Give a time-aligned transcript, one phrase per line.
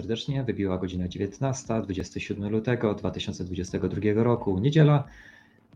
[0.00, 0.44] Serdecznie.
[0.44, 5.04] Wybiła godzina 19, 27 lutego 2022 roku, niedziela,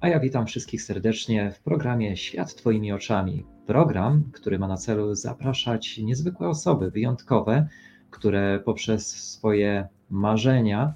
[0.01, 3.45] a ja witam wszystkich serdecznie w programie Świat Twoimi oczami.
[3.67, 7.69] Program, który ma na celu zapraszać niezwykłe osoby, wyjątkowe,
[8.11, 10.95] które poprzez swoje marzenia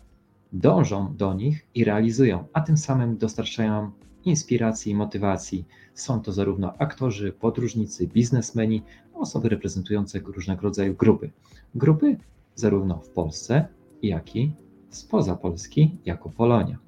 [0.52, 3.90] dążą do nich i realizują, a tym samym dostarczają
[4.24, 5.64] inspiracji i motywacji.
[5.94, 8.82] Są to zarówno aktorzy, podróżnicy, biznesmeni,
[9.14, 11.30] osoby reprezentujące różnego rodzaju grupy.
[11.74, 12.16] Grupy
[12.58, 13.68] zarówno w Polsce,
[14.02, 14.52] jak i
[14.90, 16.78] spoza Polski, jako Polonia.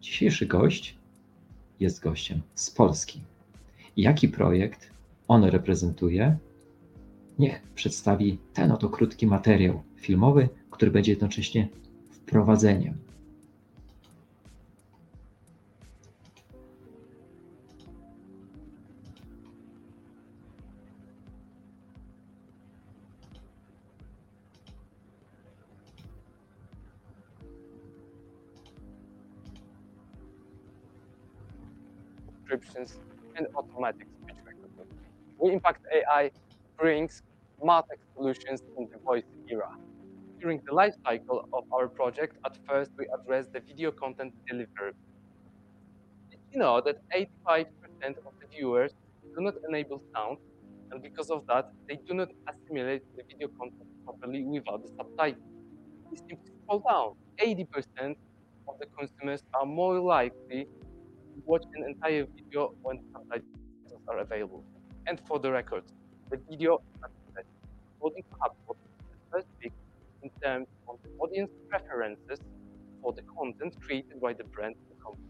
[0.00, 0.98] Dzisiejszy gość
[1.80, 3.22] jest gościem z Polski.
[3.96, 4.90] Jaki projekt
[5.28, 6.36] on reprezentuje?
[7.38, 11.68] Niech przedstawi ten oto krótki materiał filmowy, który będzie jednocześnie
[12.10, 13.07] wprowadzeniem
[33.36, 34.86] and automatic speech recognition.
[35.38, 36.30] We Impact AI
[36.78, 37.22] brings
[37.60, 39.70] MarTech solutions in the voice era.
[40.40, 44.92] During the life cycle of our project, at first we addressed the video content delivery.
[46.30, 48.92] Did you know that 85% of the viewers
[49.34, 50.38] do not enable sound,
[50.90, 55.52] and because of that, they do not assimilate the video content properly without the subtitles.
[56.10, 57.14] This simply scroll down.
[57.40, 58.18] 80%
[58.68, 60.68] of the consumers are more likely
[61.44, 64.64] watch an entire video when subtitles are available.
[65.06, 65.84] And for the record,
[66.30, 66.82] the video
[67.36, 67.44] is
[67.96, 68.76] according to HubSpot
[69.10, 69.72] the first pick
[70.22, 72.40] in terms of the audience preferences
[73.02, 75.24] for the content created by the brand and company.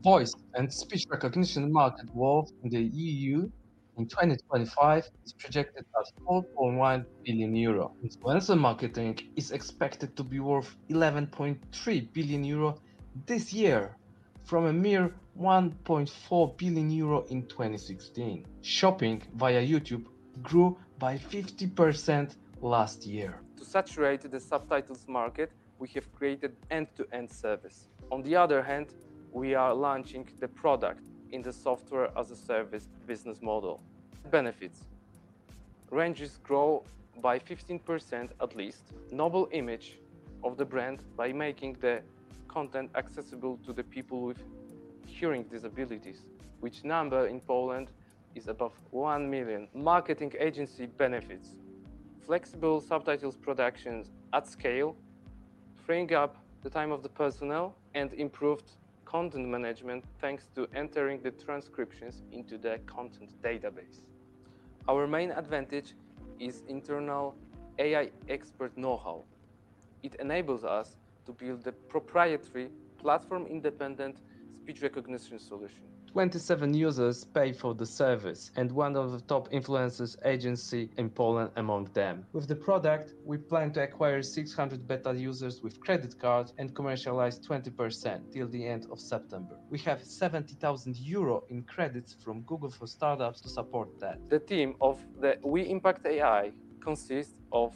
[0.00, 3.50] Voice and speech recognition market worth in the EU
[3.96, 7.92] in 2025 is projected at 4.1 billion euro.
[8.04, 12.80] Influencer marketing is expected to be worth 11.3 billion euro
[13.26, 13.96] this year
[14.44, 18.44] from a mere 1.4 billion euro in 2016.
[18.60, 20.04] Shopping via YouTube
[20.42, 23.40] grew by 50% last year.
[23.56, 27.88] To saturate the subtitles market, we have created end-to-end service.
[28.12, 28.88] On the other hand,
[29.32, 31.00] we are launching the product
[31.32, 33.82] in the software as a service business model.
[34.30, 34.80] Benefits.
[35.90, 36.84] Ranges grow
[37.22, 38.82] by 15% at least.
[39.10, 39.96] Noble image
[40.44, 42.02] of the brand by making the
[42.48, 44.42] content accessible to the people with
[45.10, 46.22] hearing disabilities,
[46.60, 47.88] which number in Poland
[48.34, 49.68] is above 1 million.
[49.74, 51.48] Marketing agency benefits,
[52.24, 54.96] flexible subtitles productions at scale,
[55.84, 58.70] freeing up the time of the personnel and improved
[59.04, 64.00] content management thanks to entering the transcriptions into the content database.
[64.88, 65.94] Our main advantage
[66.38, 67.34] is internal
[67.78, 69.24] AI expert know-how.
[70.02, 70.96] It enables us
[71.26, 74.18] to build a proprietary platform independent
[74.62, 75.82] speech recognition solution.
[76.12, 81.50] 27 users pay for the service and one of the top influencers agency in Poland
[81.56, 82.26] among them.
[82.32, 87.38] With the product, we plan to acquire 600 beta users with credit card and commercialize
[87.38, 89.56] 20% till the end of September.
[89.70, 94.18] We have 70,000 euro in credits from Google for Startups to support that.
[94.28, 97.72] The team of the We Impact AI consists of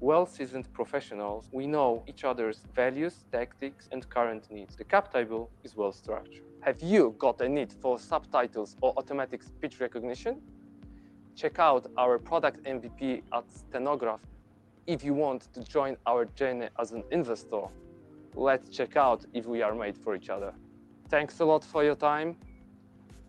[0.00, 4.74] well-seasoned professionals, we know each other's values, tactics, and current needs.
[4.74, 6.42] The cap table is well structured.
[6.62, 10.40] Have you got a need for subtitles or automatic speech recognition?
[11.36, 14.20] Check out our product MVP at Stenograph.
[14.86, 17.62] If you want to join our journey as an investor,
[18.34, 20.52] let's check out if we are made for each other.
[21.08, 22.36] Thanks a lot for your time.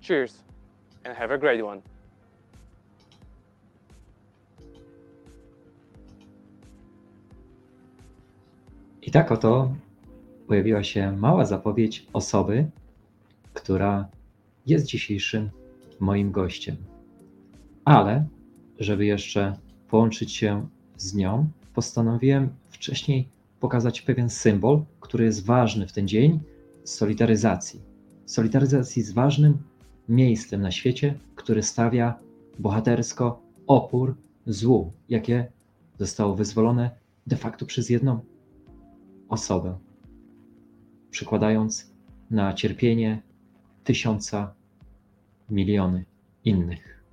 [0.01, 0.43] Cheers
[1.03, 1.81] and have a great one.
[9.01, 9.75] I tak oto
[10.47, 12.69] pojawiła się mała zapowiedź osoby,
[13.53, 14.07] która
[14.65, 15.49] jest dzisiejszym
[15.99, 16.75] moim gościem.
[17.85, 18.25] Ale,
[18.79, 19.55] żeby jeszcze
[19.89, 20.67] połączyć się
[20.97, 23.27] z nią, postanowiłem wcześniej
[23.59, 26.39] pokazać pewien symbol, który jest ważny w ten dzień
[26.83, 27.81] solidaryzacji.
[28.25, 29.57] Solidaryzacji z ważnym
[30.09, 32.19] miejscem na świecie, który stawia
[32.59, 34.15] bohatersko opór
[34.47, 35.51] złu, jakie
[35.99, 36.91] zostało wyzwolone
[37.27, 38.19] de facto przez jedną
[39.31, 39.77] osobę,
[41.11, 41.91] przykładając
[42.31, 43.21] na cierpienie
[43.83, 44.53] tysiąca,
[45.49, 46.05] miliony
[46.45, 47.03] innych.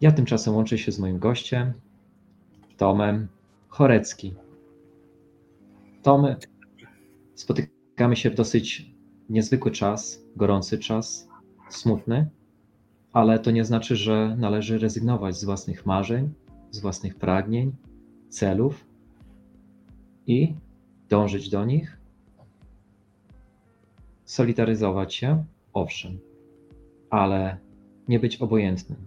[0.00, 1.72] Ja tymczasem łączę się z moim gościem,
[2.76, 3.28] Tomem
[3.68, 4.34] Chorecki.
[6.02, 6.26] Tom,
[7.34, 8.90] spotykamy się w dosyć
[9.28, 11.28] niezwykły czas, gorący czas,
[11.70, 12.30] smutny,
[13.12, 16.32] ale to nie znaczy, że należy rezygnować z własnych marzeń,
[16.70, 17.72] z własnych pragnień,
[18.28, 18.86] celów
[20.26, 20.54] i
[21.08, 21.98] dążyć do nich,
[24.24, 26.18] solidaryzować się, owszem,
[27.10, 27.58] ale
[28.08, 28.98] nie być obojętnym.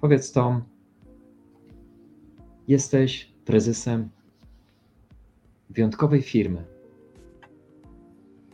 [0.00, 0.62] Powiedz Tom,
[2.68, 4.08] jesteś prezesem
[5.70, 6.64] wyjątkowej firmy,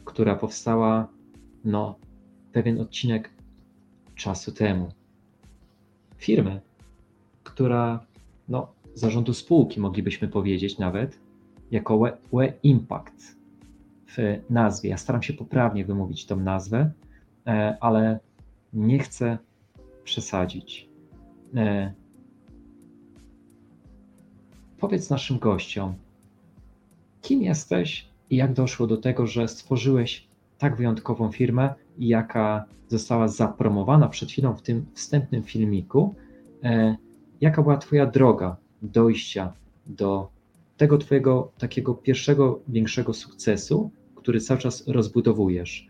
[0.04, 1.08] która powstała
[1.64, 1.98] no,
[2.52, 3.30] pewien odcinek
[4.14, 4.88] czasu temu.
[6.16, 6.60] Firmy,
[7.44, 8.06] która
[8.48, 11.18] no, zarządu spółki, moglibyśmy powiedzieć nawet,
[11.70, 13.36] jako We, We Impact
[14.06, 14.90] w nazwie.
[14.90, 16.90] Ja staram się poprawnie wymówić tą nazwę,
[17.46, 18.20] e, ale
[18.72, 19.38] nie chcę
[20.04, 20.88] przesadzić.
[24.78, 25.94] Powiedz naszym gościom,
[27.22, 30.28] kim jesteś i jak doszło do tego, że stworzyłeś
[30.58, 36.14] tak wyjątkową firmę, jaka została zapromowana przed chwilą w tym wstępnym filmiku.
[36.64, 36.96] E,
[37.40, 39.52] jaka była Twoja droga dojścia
[39.86, 40.30] do
[40.76, 45.88] tego Twojego takiego pierwszego większego sukcesu, który cały czas rozbudowujesz?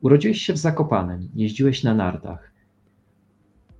[0.00, 2.52] Urodziłeś się w Zakopanem, jeździłeś na nartach,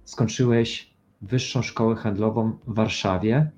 [0.04, 3.50] skończyłeś wyższą szkołę handlową w Warszawie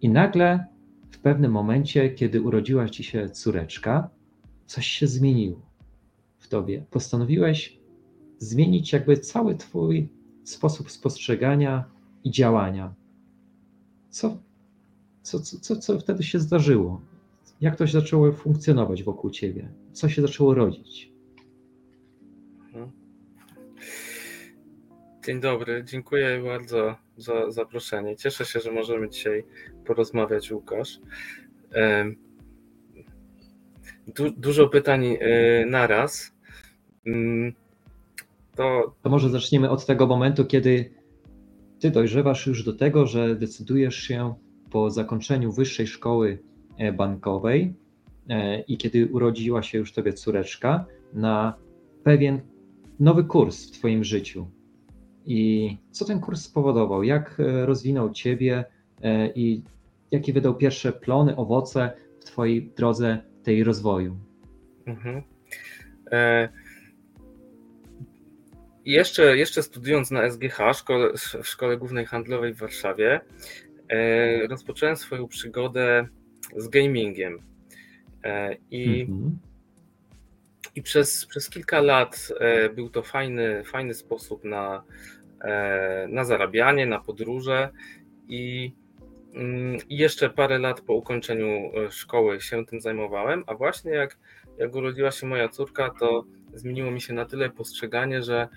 [0.00, 0.66] i nagle
[1.10, 4.10] w pewnym momencie, kiedy urodziła ci się córeczka,
[4.66, 5.60] coś się zmieniło
[6.38, 6.84] w tobie.
[6.90, 7.78] Postanowiłeś
[8.38, 10.08] zmienić jakby cały twój
[10.44, 11.84] sposób spostrzegania
[12.24, 12.94] i działania.
[14.10, 14.38] Co,
[15.22, 17.00] co, co, co, wtedy się zdarzyło?
[17.60, 19.68] Jak to się zaczęło funkcjonować wokół ciebie?
[19.92, 21.15] Co się zaczęło rodzić?
[25.26, 28.16] Dzień dobry, dziękuję bardzo za zaproszenie.
[28.16, 29.44] Cieszę się, że możemy dzisiaj
[29.86, 31.00] porozmawiać, Łukasz.
[34.06, 36.32] Du dużo pytań e, naraz.
[37.06, 37.52] Mm,
[38.56, 38.94] to...
[39.02, 40.94] to może zaczniemy od tego momentu, kiedy
[41.80, 44.34] ty dojrzewasz już do tego, że decydujesz się
[44.70, 46.38] po zakończeniu wyższej szkoły
[46.78, 47.74] e, bankowej
[48.28, 51.54] e, i kiedy urodziła się już tobie córeczka, na
[52.04, 52.40] pewien
[53.00, 54.55] nowy kurs w twoim życiu.
[55.26, 57.02] I co ten kurs spowodował?
[57.02, 58.64] Jak rozwinął ciebie
[59.34, 59.62] i
[60.10, 61.90] jakie wydał pierwsze plony, owoce
[62.20, 64.16] w twojej drodze tej rozwoju?
[64.86, 65.22] Mhm.
[66.12, 66.48] E
[68.86, 71.12] jeszcze, jeszcze studiując na SGH, szkole,
[71.42, 73.20] w Szkole Głównej Handlowej w Warszawie,
[73.88, 76.08] e, rozpocząłem swoją przygodę
[76.56, 77.38] z gamingiem.
[78.24, 79.38] E, I, mhm.
[80.76, 84.82] I przez, przez kilka lat e, był to fajny, fajny sposób na,
[85.40, 87.68] e, na zarabianie, na podróże.
[88.28, 88.72] I,
[89.34, 94.18] mm, I jeszcze parę lat po ukończeniu e, szkoły się tym zajmowałem, a właśnie jak,
[94.58, 98.48] jak urodziła się moja córka, to zmieniło mi się na tyle postrzeganie, że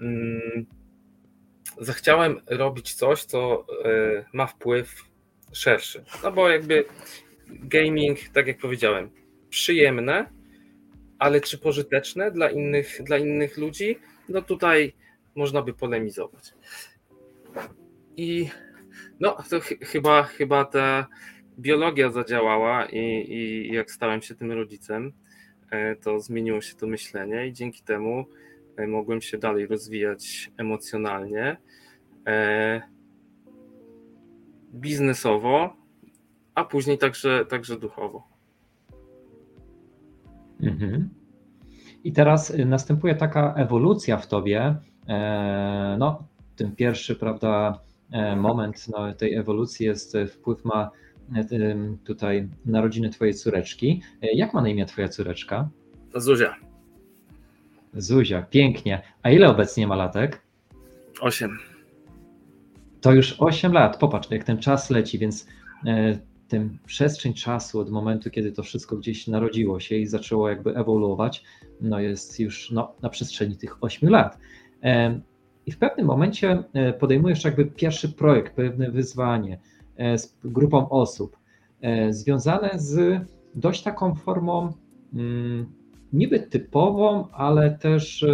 [0.00, 0.66] mm,
[1.80, 5.02] zachciałem robić coś, co y, ma wpływ
[5.52, 6.04] szerszy.
[6.22, 6.84] No bo jakby
[7.48, 9.10] gaming, tak jak powiedziałem,
[9.50, 10.37] przyjemne,
[11.18, 13.98] ale czy pożyteczne dla innych, dla innych ludzi?
[14.28, 14.92] No tutaj
[15.34, 16.54] można by polemizować.
[18.16, 18.48] I
[19.20, 21.06] no, to ch chyba, chyba ta
[21.58, 22.98] biologia zadziałała i,
[23.28, 25.12] i jak stałem się tym rodzicem,
[25.70, 28.26] E, to zmieniło się to myślenie i dzięki temu
[28.76, 31.56] e, mogłem się dalej rozwijać emocjonalnie,
[32.26, 32.82] e,
[34.74, 35.76] biznesowo,
[36.54, 38.27] a później także, także duchowo.
[40.62, 41.08] Mhm.
[42.04, 44.76] I teraz następuje taka ewolucja w tobie.
[45.98, 46.24] No,
[46.56, 47.80] ten pierwszy, prawda,
[48.36, 50.90] moment no, tej ewolucji jest wpływ ma
[52.04, 54.02] tutaj narodziny twojej córeczki.
[54.22, 55.68] E, jak ma na imię twoja córeczka?
[56.14, 56.54] Zuzia.
[57.94, 59.02] Zuzia, pięknie.
[59.22, 60.42] A ile obecnie ma latek?
[61.20, 61.58] Osiem.
[63.00, 63.98] To już osiem lat.
[63.98, 65.46] Popatrz, jak ten czas leci, więc
[66.48, 70.76] e, ten przestrzeń czasu od momentu, kiedy to wszystko gdzieś narodziło się i zaczęło jakby
[70.76, 71.44] ewoluować,
[71.80, 74.38] no jest już no, na przestrzeni tych ośmiu lat.
[74.82, 75.20] E,
[75.66, 76.64] I w pewnym momencie
[76.98, 79.58] podejmujesz jakby pierwszy projekt, pewne wyzwanie,
[79.98, 81.36] E, z grupą osób,
[81.80, 83.20] e, związane z
[83.54, 84.72] dość taką formą
[85.14, 85.72] mm,
[86.12, 88.26] niby typową, ale też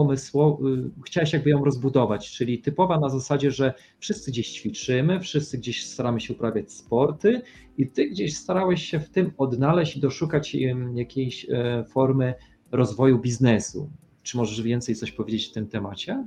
[0.00, 0.58] e, pomysłową,
[1.06, 6.20] chciałeś jakby ją rozbudować, czyli typowa na zasadzie, że wszyscy gdzieś ćwiczymy, wszyscy gdzieś staramy
[6.20, 7.42] się uprawiać sporty
[7.78, 10.56] i ty gdzieś starałeś się w tym odnaleźć i doszukać
[10.94, 11.46] jakiejś
[11.88, 12.34] formy
[12.72, 13.90] rozwoju biznesu.
[14.22, 16.24] Czy możesz więcej coś powiedzieć w tym temacie?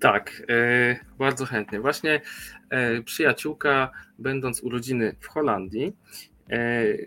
[0.00, 1.80] Tak, e, bardzo chętnie.
[1.80, 2.20] Właśnie
[2.70, 6.35] e, przyjaciółka, będąc urodziny w Holandii, e,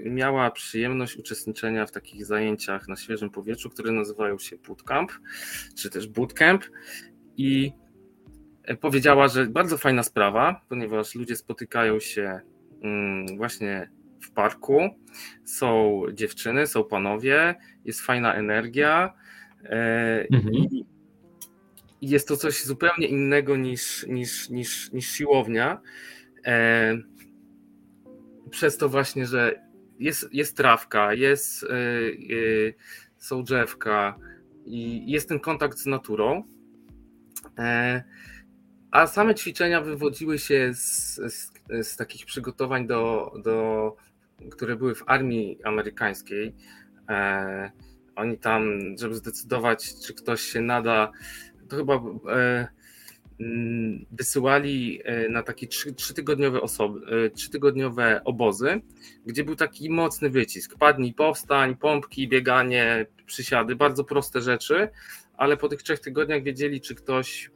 [0.05, 5.11] miała przyjemność uczestniczenia w takich zajęciach na świeżym powietrzu, które nazywają się bootcamp,
[5.75, 6.63] czy też bootcamp
[7.37, 7.71] i
[8.81, 12.39] powiedziała, że bardzo fajna sprawa, ponieważ ludzie spotykają się
[12.81, 13.89] mm, właśnie
[14.21, 14.89] w parku,
[15.45, 17.55] są dziewczyny, są panowie,
[17.85, 19.13] jest fajna energia
[20.31, 20.53] mhm.
[22.01, 25.81] i jest to coś zupełnie innego niż, niż, niż, niż siłownia.
[28.51, 29.61] Przez to właśnie, że
[29.99, 31.67] jest, jest trawka, jest, e,
[33.17, 34.15] są drzewka
[34.65, 36.43] i jest ten kontakt z naturą.
[37.57, 38.03] E,
[38.91, 41.51] a same ćwiczenia wywodziły się z, z,
[41.87, 43.95] z takich przygotowań, do, do,
[44.51, 46.55] które były w armii amerykańskiej.
[47.09, 47.71] E,
[48.15, 51.11] oni tam, żeby zdecydować, czy ktoś się nada
[51.69, 52.01] to chyba
[52.31, 52.67] e,
[54.11, 58.81] wysyłali e, na takie trzy, trzytygodniowe osoby, e, trzytygodniowe obozy,
[59.25, 60.77] gdzie był taki mocny wycisk.
[60.77, 64.89] Padnij, powstań, pompki, bieganie, przysiady, bardzo proste rzeczy,
[65.37, 67.51] ale po tych trzech tygodniach wiedzieli, czy ktoś,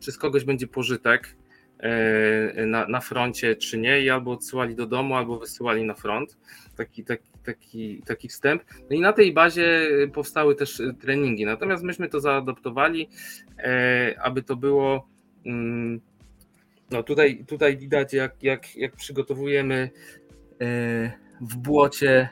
[0.00, 1.36] czy z kogoś będzie pożytek
[2.66, 6.36] na, na froncie, czy nie, i albo odsyłali do domu, albo wysyłali na front.
[6.76, 8.62] Taki, taki, taki, taki wstęp.
[8.90, 11.44] No i na tej bazie powstały też treningi.
[11.44, 13.08] Natomiast myśmy to zaadoptowali,
[13.58, 15.08] e, aby to było.
[15.46, 16.00] Mm,
[16.90, 19.90] no tutaj, tutaj widać, jak, jak, jak przygotowujemy
[20.60, 22.28] e, w błocie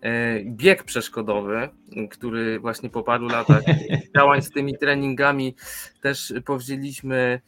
[0.00, 1.68] e, bieg przeszkodowy,
[2.10, 3.62] który właśnie po paru latach
[4.16, 5.54] działań z tymi treningami
[6.00, 7.40] też powzięliśmy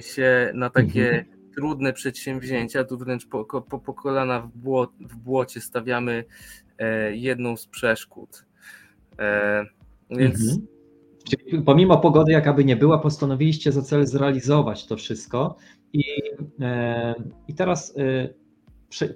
[0.00, 5.16] się na takie mhm trudne przedsięwzięcia, tu wręcz po, po, po kolana w, bło, w
[5.16, 6.24] błocie stawiamy
[6.78, 8.46] e, jedną z przeszkód.
[9.18, 9.64] E,
[10.10, 10.66] więc mhm.
[11.24, 15.56] Czyli pomimo pogody, jakaby nie była, postanowiliście za cel zrealizować to wszystko.
[15.92, 16.04] I,
[16.60, 17.14] e,
[17.48, 18.28] i teraz e,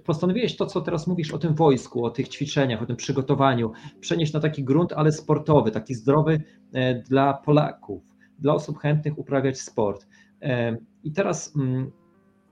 [0.04, 4.32] postanowiłeś to, co teraz mówisz o tym wojsku, o tych ćwiczeniach, o tym przygotowaniu, przenieść
[4.32, 6.42] na taki grunt, ale sportowy, taki zdrowy
[6.72, 8.02] e, dla Polaków,
[8.38, 10.06] dla osób chętnych uprawiać sport.
[10.42, 11.90] E, I teraz mm,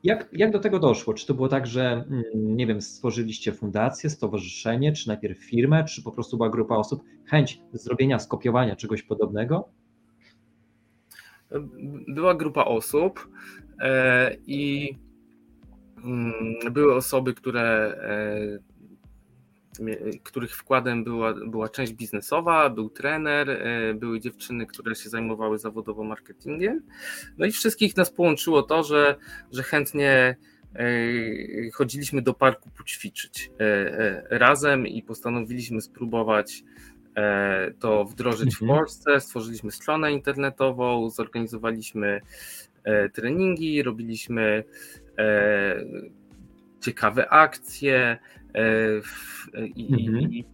[0.05, 1.15] jak, jak do tego doszło?
[1.15, 6.03] Czy to było tak, że mm, nie wiem, stworzyliście fundację, stowarzyszenie, czy najpierw firmę, czy
[6.03, 9.69] po prostu była grupa osób, chęć zrobienia, skopiowania czegoś podobnego?
[12.09, 13.29] Była grupa osób
[13.81, 14.95] e, i
[16.05, 16.33] mm,
[16.73, 18.76] były osoby, które e,
[20.23, 26.05] których wkładem była, była część biznesowa, był trener, e, były dziewczyny, które się zajmowały zawodowo
[26.05, 26.83] marketingiem.
[27.39, 29.17] No i wszystkich nas połączyło to, że,
[29.53, 30.37] że chętnie
[30.75, 30.87] e,
[31.75, 36.65] chodziliśmy do parku poćwiczyć e, razem i postanowiliśmy spróbować
[37.79, 38.79] to wdrożyć w mhm.
[38.79, 39.21] Polsce.
[39.21, 42.21] Stworzyliśmy stronę internetową, zorganizowaliśmy
[43.13, 44.65] treningi, robiliśmy
[46.81, 48.19] ciekawe akcje,
[49.75, 50.33] I, mhm.
[50.33, 50.45] i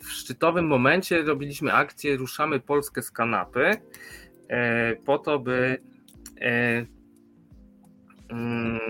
[0.00, 3.76] w, szczytowym momencie robiliśmy akcję Ruszamy Polskę z kanapy
[4.48, 5.78] e, po to, by
[6.40, 6.86] e,
[8.28, 8.80] mm,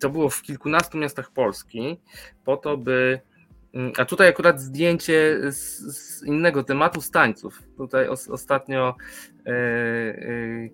[0.00, 2.00] to było w kilkunastu miastach Polski,
[2.44, 3.20] po to, by.
[3.74, 7.62] Mm, a tutaj akurat zdjęcie z, z innego tematu z tańców.
[7.76, 8.96] Tutaj os, ostatnio
[9.46, 10.68] e, e,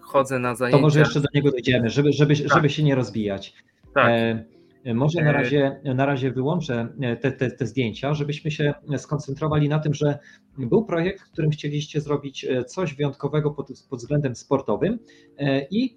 [0.00, 0.78] chodzę na zajęcia.
[0.78, 2.48] To może jeszcze do niego dojdziemy, żeby, żeby, tak.
[2.48, 3.54] żeby się nie rozbijać.
[3.94, 4.08] Tak.
[4.08, 4.44] E,
[4.84, 9.68] może na e, razie, na razie wyłączę e, te, te, te, zdjęcia, żebyśmy się skoncentrowali
[9.68, 10.18] na tym, że
[10.58, 14.98] był projekt, w którym chcieliście zrobić e, coś wyjątkowego pod, pod względem sportowym
[15.70, 15.96] i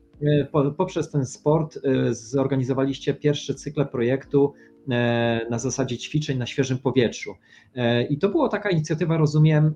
[0.52, 1.80] po, poprzez ten sport
[2.12, 4.54] zorganizowaliście pierwszy cykl projektu
[5.50, 7.34] na zasadzie ćwiczeń na świeżym powietrzu.
[8.10, 9.74] I to była taka inicjatywa, rozumiem,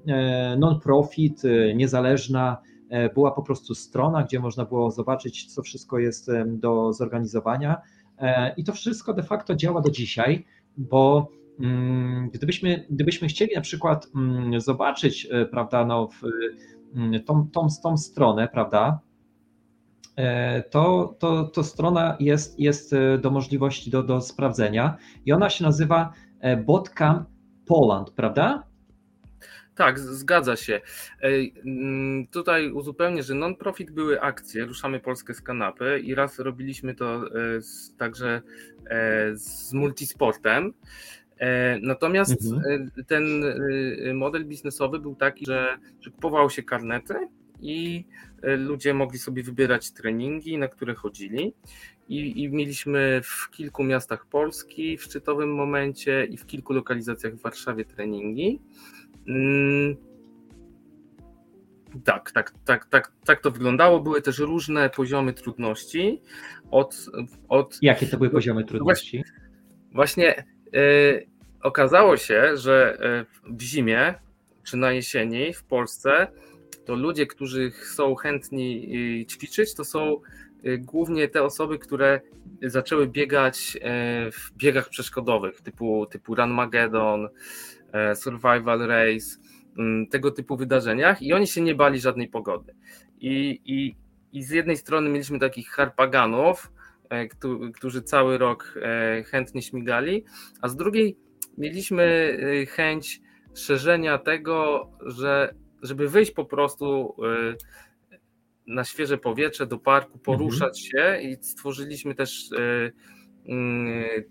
[0.57, 1.41] non-profit,
[1.75, 2.57] niezależna,
[3.13, 7.96] była po prostu strona, gdzie można było zobaczyć, co wszystko jest do zorganizowania E,
[8.57, 10.45] I to wszystko de facto działa do dzisiaj,
[10.77, 16.21] bo mm, gdybyśmy, gdybyśmy chcieli na przykład mm, zobaczyć, e, prawda, no, w,
[16.95, 18.99] mm, tą, tą, tą stronę, prawda,
[20.15, 25.63] e, to, to, to strona jest, jest do możliwości do, do sprawdzenia i ona się
[25.63, 26.13] nazywa
[26.65, 27.29] Botcamp
[27.65, 28.63] Poland, prawda?
[29.77, 30.81] Tak, zgadza się.
[31.65, 37.15] Mm, tutaj uzupełnię, że non-profit były akcje, ruszamy Polskę z kanapy i raz robiliśmy to
[37.15, 38.41] e, z, także
[38.85, 40.73] e, z multisportem.
[41.37, 42.91] E, natomiast mhm.
[43.07, 43.43] ten
[44.13, 47.15] model biznesowy był taki, że, że kupowało się karnety
[47.61, 48.05] i
[48.43, 51.53] ludzie mogli sobie wybierać treningi, na które chodzili.
[52.09, 57.41] I, I, mieliśmy w kilku miastach Polski w szczytowym momencie i w kilku lokalizacjach w
[57.41, 58.59] Warszawie treningi.
[59.27, 59.95] Mm,
[62.03, 63.99] tak, tak, tak, tak, tak to wyglądało.
[63.99, 66.21] Były też różne poziomy trudności.
[66.71, 67.05] Od,
[67.49, 67.77] od...
[67.81, 69.23] Jakie to były poziomy trudności?
[69.91, 71.27] Właśnie y,
[71.61, 72.97] okazało się, że
[73.49, 74.13] w zimie
[74.63, 76.27] czy na jesieni w Polsce
[76.85, 78.87] to ludzie, którzy są chętni
[79.27, 80.21] ćwiczyć, to są
[80.65, 82.21] Y, głównie te osoby, które
[82.61, 87.29] zaczęły biegać e, w biegach przeszkodowych typu, typu Run Mageddon, e,
[88.15, 89.37] Survival Race,
[89.77, 92.75] mm, tego typu wydarzeniach i oni się nie bali żadnej pogody.
[93.19, 93.95] I, i,
[94.33, 96.71] i z jednej strony mieliśmy takich harpaganów,
[97.09, 97.27] e,
[97.73, 98.79] którzy cały rok
[99.25, 100.23] chętnie śmigali,
[100.61, 101.17] a z drugiej
[101.57, 102.37] mieliśmy
[102.69, 103.21] chęć
[103.55, 107.15] szerzenia tego, że żeby wyjść po prostu
[108.67, 111.21] na świeże powietrze, do parku, poruszać mhm.
[111.21, 112.93] się i stworzyliśmy też y,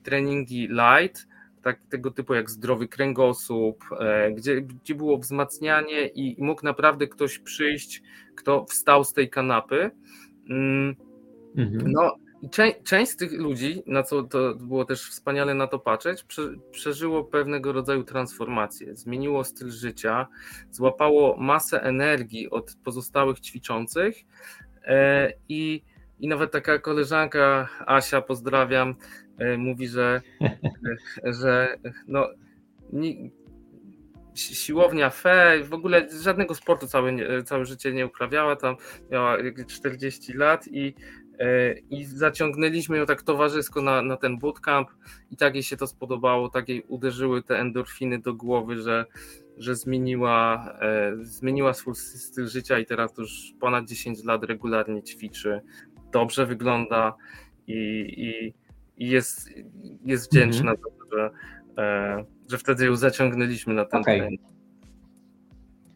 [0.03, 1.27] treningi light,
[1.67, 3.85] tak, tego typu jak zdrowy kręgosłup,
[4.29, 8.03] y, gdzie, gdzie było wzmacnianie i, i mógł naprawdę ktoś przyjść,
[8.35, 9.91] kto wstał z tej kanapy.
[10.51, 10.97] Mm,
[11.57, 11.93] mhm.
[11.93, 12.17] No,
[12.51, 16.43] Czę, część z tych ludzi, na co to było też wspaniale na to patrzeć, prze,
[16.71, 20.27] przeżyło pewnego rodzaju transformację, zmieniło styl życia,
[20.71, 24.17] złapało masę energii od pozostałych ćwiczących
[24.85, 25.83] e, i,
[26.21, 28.95] i nawet taka koleżanka Asia, pozdrawiam, e,
[29.59, 30.21] mówi, że,
[31.27, 31.77] e, że
[32.09, 32.29] no,
[34.35, 38.77] siłownia fe, w ogóle żadnego sportu całe, całe życie nie uprawiała, tam
[39.11, 40.95] miała 40 lat i
[41.39, 44.89] E, I zaciągnęliśmy ją tak towarzysko na, na ten bootcamp
[45.31, 49.07] i tak jej się to spodobało, tak jej uderzyły te endorfiny do głowy, że,
[49.57, 55.61] że zmieniła, e, zmieniła swój styl życia i teraz już ponad 10 lat regularnie ćwiczy,
[56.13, 57.15] dobrze wygląda
[57.67, 57.75] i,
[58.17, 58.55] i,
[58.97, 59.51] i jest,
[60.05, 61.31] jest wdzięczna za to, że,
[61.83, 64.29] e, że wtedy ją zaciągnęliśmy na ten okay.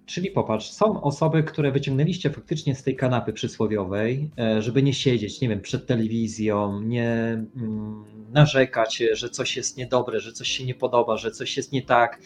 [0.07, 5.41] Czyli popatrz, są osoby, które wyciągnęliście faktycznie z tej kanapy przysłowiowej, e, żeby nie siedzieć,
[5.41, 10.75] nie wiem, przed telewizją, nie mm, narzekać, że coś jest niedobre, że coś się nie
[10.75, 12.21] podoba, że coś jest nie tak,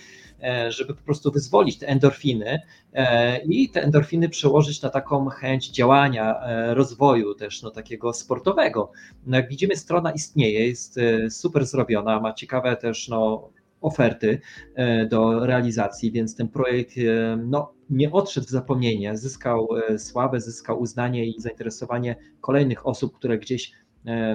[0.68, 2.61] żeby po prostu wyzwolić te endorfiny
[2.92, 6.40] e, i te endorfiny przełożyć na taką chęć działania,
[6.75, 8.92] rozwoju też no, takiego sportowego.
[9.27, 13.51] No, jak widzimy, strona istnieje, jest super zrobiona, ma ciekawe też no,
[13.85, 14.40] oferty
[14.75, 20.40] e, do realizacji, więc ten projekt e, no, nie odszedł w zapomnienie, zyskał e, sławę,
[20.40, 23.73] zyskał uznanie i zainteresowanie kolejnych osób, które gdzieś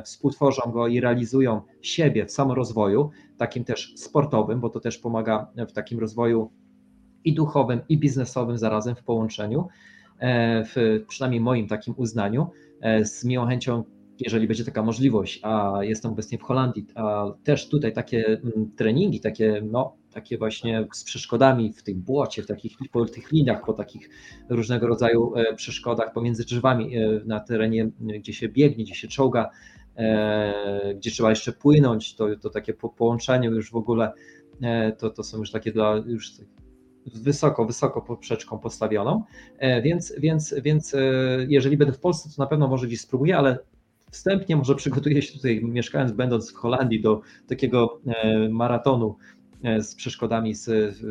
[0.03, 5.71] współtworzą go i realizują siebie w samorozwoju, takim też sportowym, bo to też pomaga w
[5.71, 6.51] takim rozwoju
[7.23, 9.67] i duchowym, i biznesowym zarazem w połączeniu,
[10.65, 12.47] w przynajmniej moim takim uznaniu.
[13.03, 13.84] Z miłą chęcią
[14.19, 19.19] jeżeli będzie taka możliwość, a jestem obecnie w Holandii, a też tutaj takie mm, treningi,
[19.19, 23.73] takie, no, takie właśnie z przeszkodami w tym błocie, w takich, po tych liniach, po
[23.73, 24.10] takich
[24.49, 29.49] różnego rodzaju e, przeszkodach pomiędzy drzewami e, na terenie, gdzie się biegnie, gdzie się czołga,
[29.95, 34.12] e, gdzie trzeba jeszcze płynąć, to, to takie po połączenie już w ogóle,
[34.97, 36.32] to, to są już takie dla już
[37.05, 39.23] wysoko, wysoko poprzeczką postawioną,
[39.84, 40.95] więc, więc, więc
[41.47, 43.60] jeżeli będę w Polsce, to na pewno może gdzieś spróbuję, ale
[44.12, 49.15] wstępnie może przygotuję się tutaj, mieszkając, będąc w Holandii, do takiego e, maratonu
[49.63, 50.54] e, z przeszkodami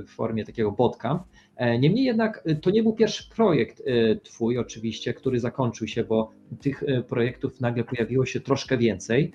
[0.07, 1.23] w formie takiego bootcamp.
[1.57, 3.83] E, niemniej jednak to nie był pierwszy projekt
[4.23, 6.31] Twój, oczywiście, który zakończył się, bo
[6.61, 9.33] tych projektów nagle pojawiło się troszkę więcej.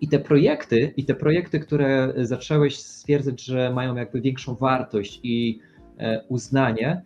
[0.00, 5.60] I te projekty, i te projekty, które zacząłeś stwierdzać, że mają jakby większą wartość i
[6.28, 7.02] uznanie,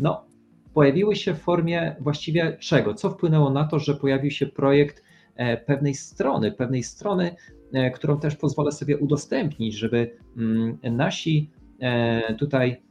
[0.00, 0.27] no
[0.74, 2.94] pojawiły się w formie właściwie czego?
[2.94, 5.02] Co wpłynęło na to, że pojawił się projekt
[5.36, 7.36] e, pewnej strony, pewnej strony,
[7.72, 11.50] e, którą też pozwolę sobie udostępnić, żeby mm, nasi
[11.80, 12.82] e, tutaj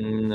[0.00, 0.32] mm,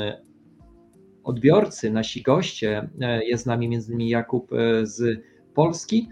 [1.24, 2.88] odbiorcy, nasi goście,
[3.22, 4.50] jest z nami między innymi Jakub
[4.82, 5.20] z
[5.54, 6.08] Polski,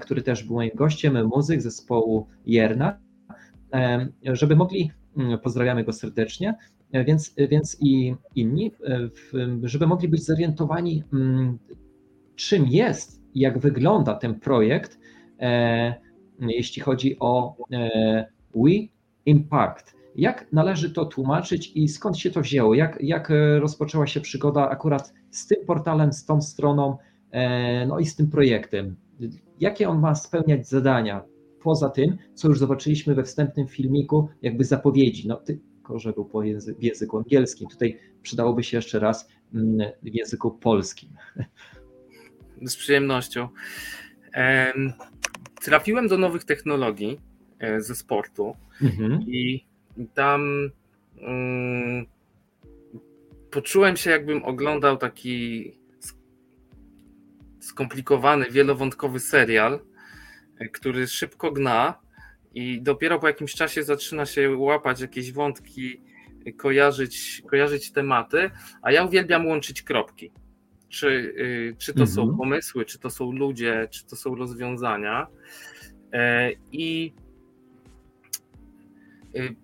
[0.00, 2.98] który też był moim gościem, muzyk zespołu Jerna,
[4.22, 6.54] żeby mogli, mm, pozdrawiamy go serdecznie,
[6.92, 9.08] więc, e, więc i inni, e,
[9.62, 11.58] żeby mogli być zorientowani, mm,
[12.36, 14.98] czym jest jak wygląda ten projekt,
[16.40, 17.56] jeśli chodzi o
[18.54, 18.70] We
[19.26, 19.96] Impact.
[20.16, 22.74] Jak należy to tłumaczyć i skąd się to wzięło?
[22.74, 26.96] Jak, jak rozpoczęła się przygoda akurat z tym portalem, z tą stroną,
[27.88, 28.96] no i z tym projektem?
[29.60, 31.24] Jakie on ma spełniać zadania?
[31.62, 35.28] Poza tym, co już zobaczyliśmy we wstępnym filmiku, jakby zapowiedzi.
[35.28, 35.60] No, ty,
[35.94, 37.68] że był po języ w języku angielskim.
[37.68, 41.10] Tutaj przydałoby się jeszcze raz mm, w języku polskim.
[42.62, 43.48] Z przyjemnością.
[45.62, 47.20] Trafiłem do nowych technologii
[47.58, 49.22] e, ze sportu mhm.
[49.22, 49.66] i
[50.14, 50.70] tam
[51.16, 52.06] mm,
[53.50, 55.72] poczułem się, jakbym oglądał taki
[57.60, 59.80] skomplikowany, wielowątkowy serial,
[60.72, 62.07] który szybko gna
[62.58, 66.00] i dopiero po jakimś czasie zaczyna się łapać jakieś wątki,
[66.56, 68.50] kojarzyć, kojarzyć tematy,
[68.82, 70.30] a ja uwielbiam łączyć kropki.
[70.88, 72.14] Czy, y, czy to mhm.
[72.14, 75.26] są pomysły, czy to są ludzie, czy to są rozwiązania.
[76.12, 77.14] E, I
[79.36, 79.56] y,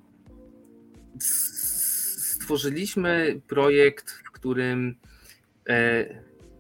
[1.19, 4.97] stworzyliśmy projekt, w którym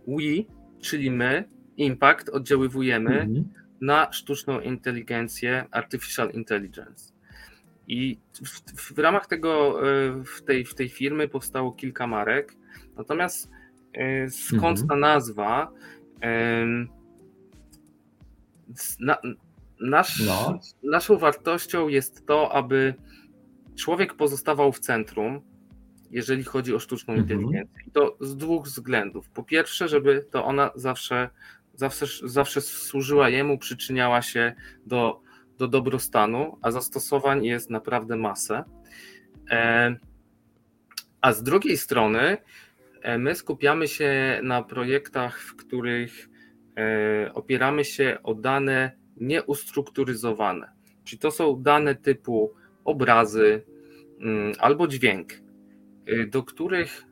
[0.06, 0.46] we,
[0.80, 3.63] czyli my, Impact, oddziaływujemy mhm.
[3.80, 7.12] Na sztuczną inteligencję, artificial intelligence.
[7.88, 12.56] I w, w, ramach tego, e, w tej, w tej firmy powstało kilka marek.
[12.96, 13.50] Natomiast
[13.92, 14.88] e, skąd mhm.
[14.88, 15.72] ta nazwa?
[19.00, 19.16] Na,
[19.80, 20.58] nasz, no.
[20.82, 22.94] Naszą wartością jest to, aby
[23.76, 25.40] człowiek pozostawał w centrum,
[26.10, 27.22] jeżeli chodzi o sztuczną mhm.
[27.22, 27.84] inteligencję.
[27.86, 29.30] I to z dwóch względów.
[29.30, 31.30] Po pierwsze, żeby to ona zawsze,
[31.74, 34.54] zawsze, zawsze służyła jemu, przyczyniała się
[34.86, 35.20] do,
[35.58, 38.64] do dobrostanu, a zastosowań jest naprawdę masę.
[39.50, 39.96] E,
[41.20, 42.36] a z drugiej strony,
[43.02, 46.28] e, my skupiamy się na projektach, w których
[46.76, 50.72] e, opieramy się o dane nieustrukturyzowane.
[51.04, 53.62] Czyli to są dane typu obrazy
[54.20, 55.32] mm, albo dźwięk,
[56.08, 57.04] y, do których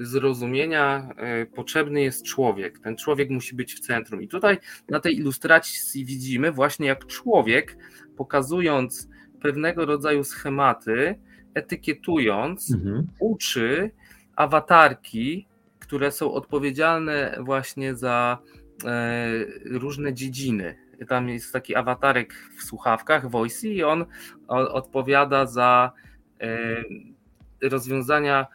[0.00, 1.08] zrozumienia
[1.42, 2.78] y, potrzebny jest człowiek.
[2.78, 4.22] Ten człowiek musi być w centrum.
[4.22, 7.76] I tutaj na tej ilustracji widzimy właśnie jak człowiek,
[8.16, 9.08] pokazując
[9.40, 11.14] pewnego rodzaju schematy,
[11.54, 13.06] etykietując, mhm.
[13.20, 13.90] uczy
[14.36, 15.46] awatarki,
[15.78, 18.38] które są odpowiedzialne właśnie za
[18.84, 19.28] e,
[19.64, 24.04] różne dziedziny tam jest taki awatarek w słuchawkach, voice i on
[24.48, 25.92] odpowiada za
[26.40, 28.46] e, rozwiązania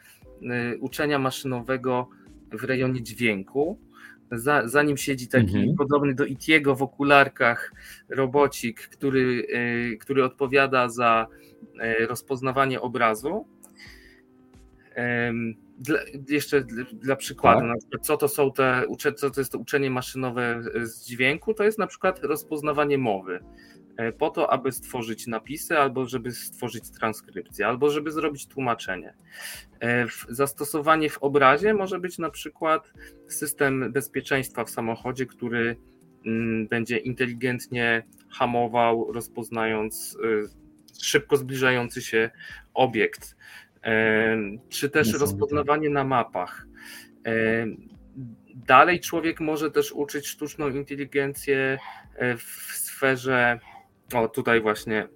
[0.79, 2.09] uczenia maszynowego
[2.51, 3.79] w rejonie dźwięku.
[4.31, 5.75] Za, za nim siedzi taki mhm.
[5.75, 7.73] podobny do Itiego w okularkach
[8.09, 11.27] robocik, który, e, który odpowiada za
[12.07, 13.45] rozpoznawanie obrazu.
[15.79, 17.69] Dla, jeszcze dla przykładu, tak.
[17.69, 18.83] na przykład, co to są te,
[19.15, 23.39] co to jest to uczenie maszynowe z dźwięku, to jest na przykład rozpoznawanie mowy
[24.17, 29.13] po to, aby stworzyć napisy, albo żeby stworzyć transkrypcję, albo żeby zrobić tłumaczenie.
[29.81, 32.93] E, zastosowanie w obrazie może być na przykład
[33.27, 35.75] system bezpieczeństwa w samochodzie, który
[36.25, 40.47] mm, będzie inteligentnie hamował, rozpoznając e,
[41.03, 42.29] szybko zbliżający się
[42.73, 43.37] obiekt
[44.69, 46.67] czy też rozpoznawanie na mapach.
[48.55, 51.79] Dalej człowiek może też uczyć sztuczną inteligencję
[52.15, 53.59] e, w sferze,
[54.13, 55.07] o tutaj właśnie,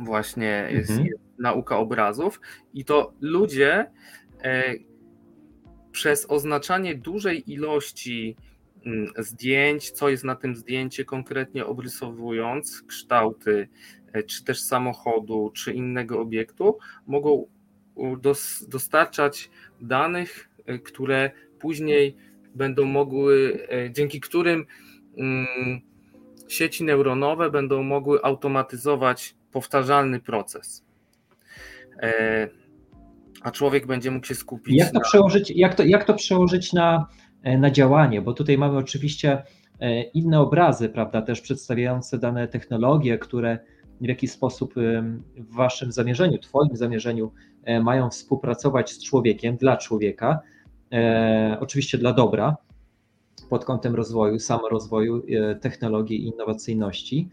[0.00, 1.08] właśnie jest, mhm.
[1.08, 2.40] jest nauka obrazów
[2.74, 3.90] i to ludzie
[4.42, 4.74] e,
[5.92, 8.36] przez oznaczanie dużej ilości
[8.86, 13.68] mm, zdjęć, co jest na tym zdjęcie konkretnie obrysowując, kształty,
[14.12, 17.46] e, czy też samochodu, czy innego obiektu, mogą
[18.68, 19.50] dostarczać
[19.80, 22.16] danych, e, które później
[22.54, 24.66] będą mogły, e, dzięki którym
[25.16, 25.80] mm,
[26.48, 30.84] sieci neuronowe będą mogły automatyzować powtarzalny proces.
[32.02, 32.48] E,
[33.42, 34.76] a człowiek będzie mógł się skupić.
[34.76, 35.00] Jak to, na...
[35.00, 37.06] przełożyć, jak to, jak to przełożyć na,
[37.58, 38.22] na działanie?
[38.22, 39.42] Bo tutaj mamy oczywiście
[40.14, 43.58] inne obrazy, prawda, też przedstawiające dane technologie, które
[44.00, 44.74] w jakiś sposób
[45.36, 47.32] w waszym zamierzeniu, twoim zamierzeniu
[47.64, 50.40] e, mają współpracować z człowiekiem, dla człowieka,
[50.92, 52.56] e, oczywiście dla dobra,
[53.54, 57.28] pod kątem rozwoju, samorozwoju, e, technologii i innowacyjności.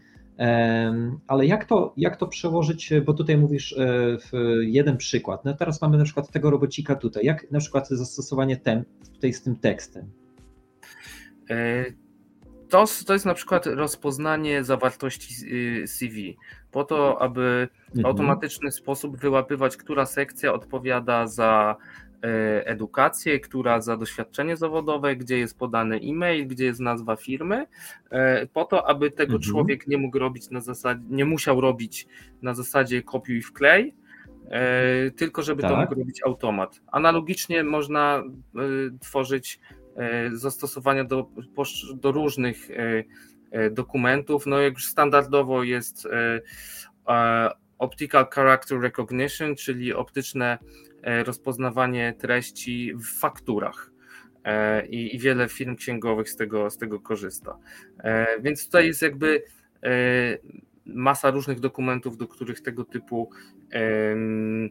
[1.26, 3.74] Ale jak to, jak to przełożyć, bo tutaj mówisz
[4.18, 5.44] w jeden przykład.
[5.44, 7.24] No teraz mamy na przykład tego robocika tutaj.
[7.24, 10.10] Jak na przykład zastosowanie tem, tutaj z tym tekstem?
[12.72, 15.34] To, to jest na przykład rozpoznanie zawartości
[15.82, 16.36] y, CV,
[16.70, 18.06] po to, aby w mhm.
[18.06, 22.01] automatyczny sposób wyłapywać, która sekcja odpowiada za e,
[22.64, 27.66] edukację, która za doświadczenie zawodowe, gdzie jest podany e-mail, gdzie jest nazwa firmy,
[28.10, 29.42] e, po to, aby tego mhm.
[29.42, 32.06] człowiek nie mógł robić na zasadzie, nie musiał robić
[32.42, 33.94] na zasadzie kopiuj w klej,
[34.50, 35.70] e, tylko żeby tak.
[35.70, 36.80] to mógł robić automat.
[36.86, 38.22] Analogicznie można
[39.00, 39.60] tworzyć
[39.96, 41.28] E, zastosowania do,
[41.94, 43.04] do różnych e,
[43.50, 44.46] e, dokumentów.
[44.46, 46.08] No jak już standardowo jest
[47.78, 50.58] Optical Character Recognition, czyli optyczne
[51.02, 53.92] rozpoznawanie treści w fakturach.
[54.88, 57.58] I, I, wiele firm księgowych z tego, z tego korzysta.
[58.42, 59.42] Więc tutaj jest jakby
[60.86, 63.30] masa różnych dokumentów, do których tego typu
[63.70, 64.70] mhm.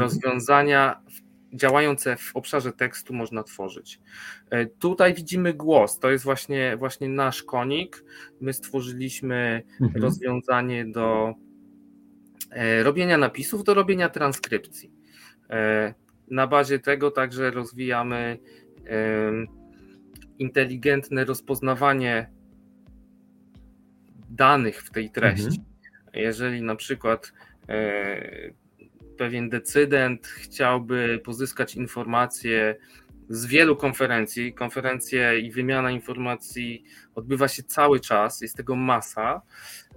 [0.00, 1.02] rozwiązania
[1.52, 4.00] działające w obszarze tekstu można tworzyć.
[4.50, 8.04] E, tutaj widzimy głos, to jest właśnie, właśnie nasz konik.
[8.40, 10.02] My stworzyliśmy mhm.
[10.02, 11.34] rozwiązanie do
[12.50, 14.97] e, robienia napisów, do robienia transkrypcji.
[15.50, 15.94] E,
[16.30, 18.38] na bazie tego także rozwijamy
[20.38, 22.30] inteligentne rozpoznawanie
[24.30, 25.46] danych w tej treści.
[25.46, 25.64] Mhm.
[26.14, 27.32] Jeżeli na przykład
[29.18, 32.76] pewien decydent chciałby pozyskać informacje
[33.28, 34.54] z wielu konferencji.
[34.54, 36.84] Konferencje i wymiana informacji
[37.14, 39.42] odbywa się cały czas, jest tego masa.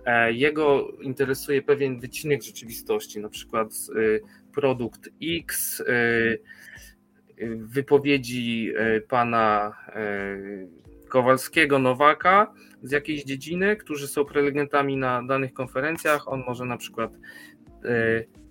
[0.05, 3.69] E, jego interesuje pewien wycinek rzeczywistości, na przykład
[4.53, 6.41] produkt X, y,
[7.57, 8.73] wypowiedzi
[9.07, 9.73] pana
[11.09, 16.27] Kowalskiego, Nowaka z jakiejś dziedziny, którzy są prelegentami na danych konferencjach.
[16.27, 17.11] On może na przykład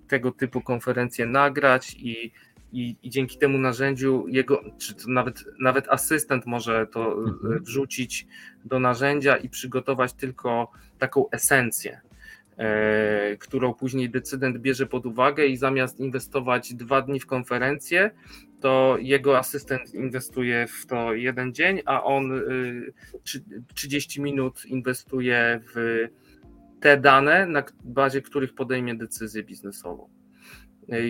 [0.09, 2.33] tego typu konferencje nagrać i,
[2.73, 7.65] i, i, dzięki temu narzędziu jego, czy nawet, nawet asystent może to mhm.
[7.65, 8.27] wrzucić
[8.65, 12.10] do narzędzia i przygotować tylko taką esencję, e,
[13.39, 18.11] którą później decydent bierze pod uwagę i zamiast inwestować dwa dni w konferencję,
[18.61, 22.93] to jego asystent inwestuje w to jeden dzień, a on y,
[23.75, 26.07] 30 minut inwestuje w
[26.81, 30.09] te dane, na bazie których podejmie decyzję biznesową.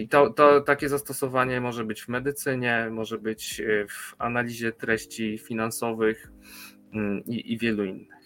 [0.00, 5.38] I to, to, takie zastosowanie może być w medycynie, może być e, w analizie treści
[5.38, 6.32] finansowych
[6.92, 8.19] mm, i, i wielu innych.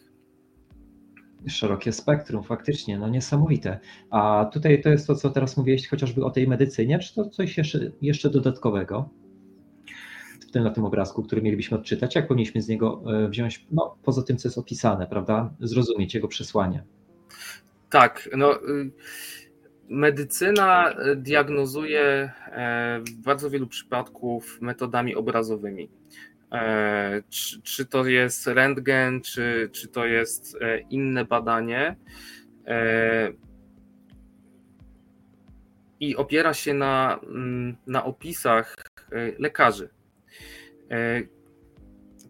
[1.48, 3.80] Szerokie spektrum, faktycznie, no niesamowite.
[4.11, 7.59] A tutaj to jest to, co teraz mówiłeś chociażby o tej medycynie, czy to coś
[7.59, 9.09] jeszcze, jeszcze dodatkowego?
[10.40, 13.96] W tym, na tym obrazku, który mielibyśmy odczytać, jak powinniśmy z niego e, wziąć, no
[14.02, 16.85] poza tym, co jest opisane, prawda, zrozumieć jego przesłanie.
[17.90, 18.90] Tak, no y,
[19.88, 22.00] medycyna diagnozuje
[22.46, 25.88] e, w bardzo wielu przypadków metodami obrazowymi.
[26.55, 31.97] E, czy, czy to jest rentgen, czy, czy to jest e, inne badanie.
[36.01, 38.77] I opiera się na, mm, na opisach
[39.38, 39.88] lekarzy,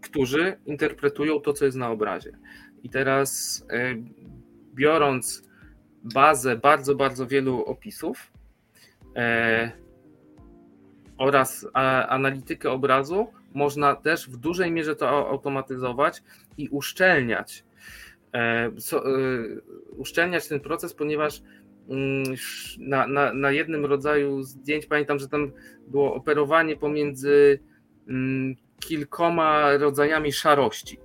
[0.01, 2.31] którzy interpretują to, co jest na obrazie.
[2.83, 3.65] I teraz
[4.73, 5.49] biorąc
[6.03, 8.31] bazę bardzo, bardzo wielu opisów
[9.15, 9.71] e,
[11.17, 11.67] oraz
[12.07, 16.23] analitykę obrazu, można też w dużej mierze to automatyzować
[16.57, 17.63] i uszczelniać.
[18.33, 19.11] E, so, e,
[19.97, 21.41] uszczelniać ten proces, ponieważ
[21.89, 22.23] mm,
[22.79, 25.51] na, na, na jednym rodzaju zdjęć pamiętam, że tam
[25.87, 27.59] było operowanie pomiędzy
[28.09, 30.99] mm, kilkoma rodzajami szarości.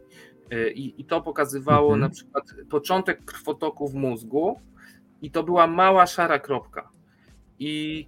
[0.51, 2.01] E, I, I, to pokazywało mhm.
[2.01, 4.61] na przykład początek krwotoku w mózgu,
[5.23, 6.91] i to była mała szara kropka.
[7.59, 8.07] I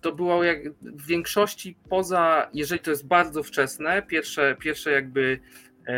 [0.00, 5.38] to było jak w większości poza, jeżeli to jest bardzo wczesne, pierwsze, pierwsze jakby
[5.86, 5.96] e,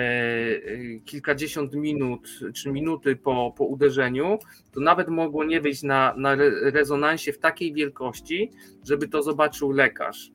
[1.05, 4.39] kilkadziesiąt minut czy minuty po, po uderzeniu,
[4.73, 8.51] to nawet mogło nie wyjść na, na rezonansie w takiej wielkości,
[8.85, 10.31] żeby to zobaczył lekarz.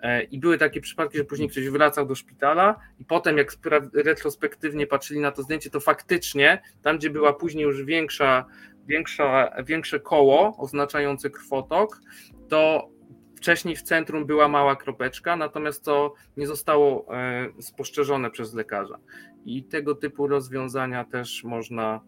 [0.00, 3.52] E, I były takie przypadki, że później ktoś wracał do szpitala i potem jak
[3.94, 8.46] retrospektywnie patrzyli na to zdjęcie, to faktycznie tam, gdzie była później już większa
[8.86, 12.00] większa, większe koło oznaczające krwotok,
[12.48, 12.88] to
[13.36, 18.98] wcześniej w centrum była mała kropeczka, natomiast to nie zostało e, spostrzeżone przez lekarza.
[19.44, 22.00] I tego typu rozwiązania też można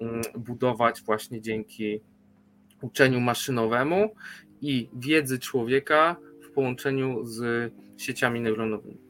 [0.00, 2.00] mm, budować właśnie dzięki
[2.82, 4.14] uczeniu maszynowemu
[4.60, 6.16] i wiedzy człowieka
[6.48, 9.08] w połączeniu z sieciami neuronowymi.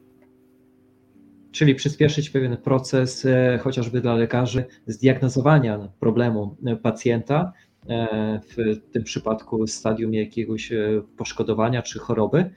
[1.51, 7.53] Czyli przyspieszyć pewien proces, e, chociażby dla lekarzy, zdiagnozowania problemu e, pacjenta,
[8.49, 10.71] w tym przypadku stadium jakiegoś
[11.17, 12.49] poszkodowania czy choroby,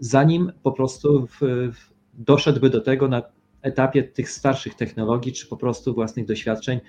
[0.00, 1.40] zanim po prostu w,
[1.72, 3.22] w doszedłby do tego na
[3.62, 6.80] etapie tych starszych technologii, czy po prostu własnych doświadczeń,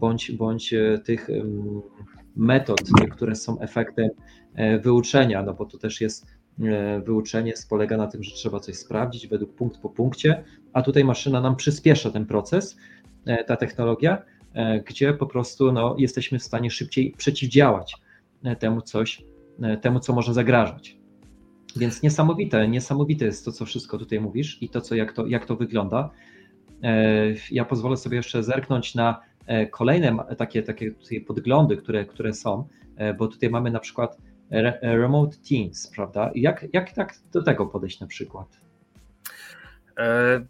[0.00, 0.74] bądź, bądź
[1.04, 1.28] tych
[2.36, 4.08] metod, które są efektem
[4.82, 6.26] wyuczenia, no bo to też jest
[6.60, 11.04] E, wyuczenie polega na tym, że trzeba coś sprawdzić według punkt po punkcie, a tutaj
[11.04, 12.76] maszyna nam przyspiesza ten proces,
[13.26, 14.24] e, ta technologia, e,
[14.86, 17.96] gdzie po prostu no, jesteśmy w stanie szybciej przeciwdziałać
[18.58, 19.24] temu coś,
[19.80, 20.96] temu, co może zagrażać.
[21.76, 25.46] Więc niesamowite, niesamowite jest to, co wszystko tutaj mówisz i to, co, jak, to, jak
[25.46, 26.10] to wygląda.
[27.50, 29.20] Ja pozwolę sobie jeszcze zerknąć na
[29.70, 30.94] kolejne takie, takie
[31.26, 32.68] podglądy, które, które są,
[33.18, 34.18] bo tutaj mamy na przykład
[34.82, 36.30] remote teams, prawda?
[36.34, 38.60] Jak, jak tak do tego podejść na przykład?
[39.98, 40.46] E,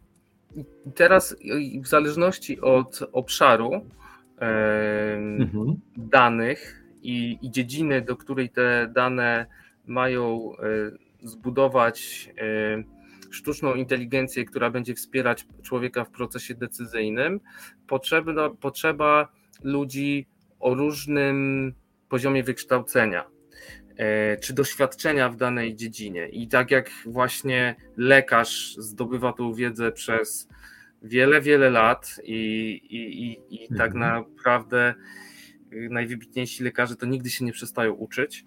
[0.95, 1.37] teraz
[1.83, 5.77] w zależności od obszaru e, mhm.
[5.97, 9.47] danych i, i dziedziny, do której te dane
[9.87, 10.53] mają
[11.23, 12.29] zbudować
[13.31, 17.41] sztuczną inteligencję, która będzie wspierać człowieka w procesie decyzyjnym,
[17.87, 19.29] potrzeba, potrzeba
[19.62, 20.27] ludzi
[20.61, 21.73] o różnym
[22.09, 23.32] poziomie wykształcenia e,
[24.40, 26.28] czy doświadczenia w danej dziedzinie.
[26.28, 30.48] I tak jak właśnie lekarz zdobywa tą wiedzę przez
[31.02, 34.24] wiele, wiele lat i, i, i, i tak mhm.
[34.37, 34.94] naprawdę
[35.72, 38.44] najwybitniejsi lekarze to nigdy się nie przestają uczyć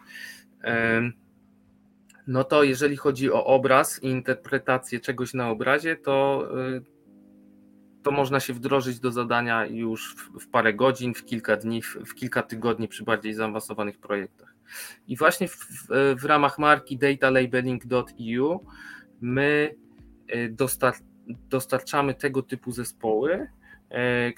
[2.28, 6.50] no to jeżeli chodzi o obraz i interpretację czegoś na obrazie, to,
[8.04, 11.98] to można się wdrożyć do zadania już w, w parę godzin, w kilka dni, w,
[12.06, 14.55] w, kilka tygodni przy bardziej zaawansowanych projektach.
[15.08, 15.58] I właśnie w,
[16.18, 18.60] w ramach marki datalabelling.eu
[19.22, 19.76] my
[20.36, 20.94] y, dostar
[21.50, 23.48] dostarczamy tego typu zespoły
[23.92, 24.34] y,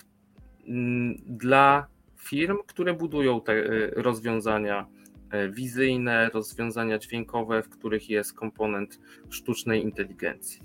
[1.25, 1.87] dla
[2.17, 3.63] firm, które budują te
[3.95, 4.87] rozwiązania
[5.31, 10.61] E, wizyjne, rozwiązania dźwiękowe, w których jest komponent sztucznej inteligencji.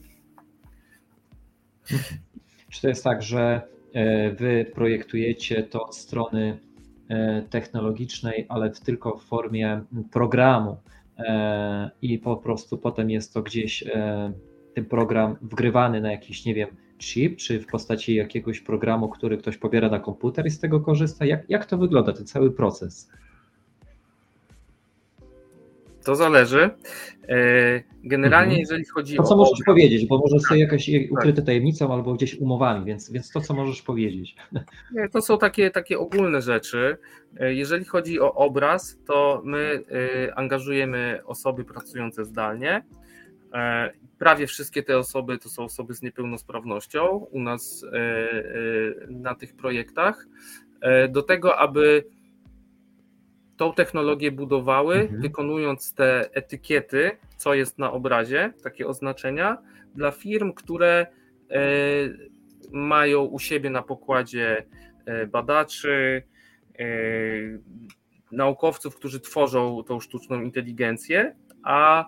[2.70, 3.60] Czy to jest tak, że
[3.92, 6.71] e, wy projektujecie to od strony e,
[7.50, 10.76] technologicznej, ale tylko w formie programu
[12.02, 13.84] i po prostu potem jest to gdzieś
[14.74, 19.56] ten program wgrywany na jakiś, nie wiem, chip, czy w postaci jakiegoś programu, który ktoś
[19.56, 21.24] pobiera na komputer i z tego korzysta?
[21.24, 23.10] Jak, jak to wygląda, ten cały proces?
[26.04, 26.70] To zależy.
[27.28, 28.60] E, generalnie, mhm.
[28.60, 29.24] jeżeli chodzi to, o.
[29.24, 31.46] To, co możesz powiedzieć, bo może sobie jakaś ukryte tak.
[31.46, 34.36] tajemnicą albo gdzieś umowami, więc, więc to, co możesz powiedzieć.
[34.94, 36.96] Nie, to są takie, takie ogólne rzeczy.
[37.40, 39.84] E, jeżeli chodzi o obraz, to my
[40.28, 42.82] e, angażujemy osoby pracujące zdalnie.
[44.18, 47.84] Prawie wszystkie te osoby to są osoby z niepełnosprawnością u nas
[49.08, 50.26] na tych projektach.
[51.08, 52.04] Do tego, aby
[53.62, 55.20] tą technologię budowały, mhm.
[55.20, 59.58] wykonując te etykiety, co jest na obrazie, takie oznaczenia,
[59.94, 61.06] dla firm, które
[61.50, 61.60] e,
[62.72, 64.64] mają u siebie na pokładzie
[65.04, 66.22] e, badaczy,
[66.78, 66.84] e,
[68.32, 72.04] naukowców, którzy tworzą tą sztuczną inteligencję, a,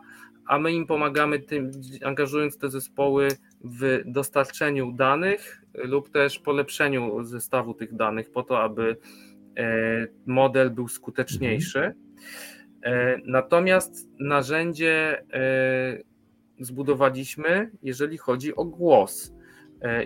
[0.46, 1.70] a my im pomagamy tym,
[2.04, 3.28] angażując te zespoły
[3.64, 8.96] w dostarczeniu danych lub też polepszeniu zestawu tych danych po to, aby
[10.26, 11.94] model był skuteczniejszy.
[12.84, 15.98] E, natomiast narzędzie e,
[16.60, 19.34] zbudowaliśmy, jeżeli chodzi o głos.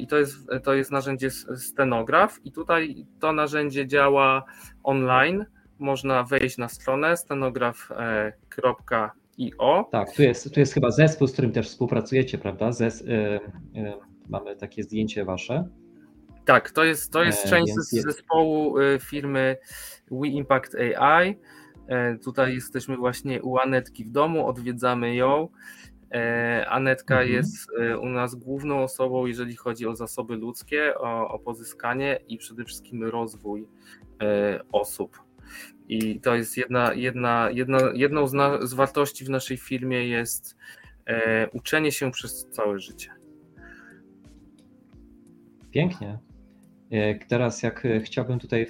[0.00, 4.44] I to jest, to jest narzędzie stenograf, i tutaj to narzędzie działa
[4.82, 5.44] online.
[5.78, 7.88] Można wejść na stronę stenograf.io.
[9.92, 12.72] Tak, tu jest, tu jest chyba zespół, z którym też współpracujecie, prawda?
[12.72, 13.40] Zes, y, y,
[14.28, 15.68] mamy takie zdjęcie wasze.
[16.48, 19.56] Tak, to jest, to jest e, część z zespołu e, firmy
[20.10, 21.38] We Impact AI.
[21.86, 25.48] E, tutaj jesteśmy właśnie u Anetki w domu, odwiedzamy ją.
[26.66, 27.32] Anetka mhm.
[27.32, 27.68] jest
[28.00, 33.04] u nas główną osobą, jeżeli chodzi o zasoby ludzkie, o, o pozyskanie i przede wszystkim
[33.04, 33.66] rozwój
[34.72, 35.22] osób.
[35.88, 40.56] I to jest jedna, jedna, jedna, jedną z, na, z wartości w naszej firmie jest
[41.52, 43.10] uczenie się przez całe życie.
[45.70, 46.27] Pięknie.
[46.90, 48.66] E, teraz jak e, chciałbym tutaj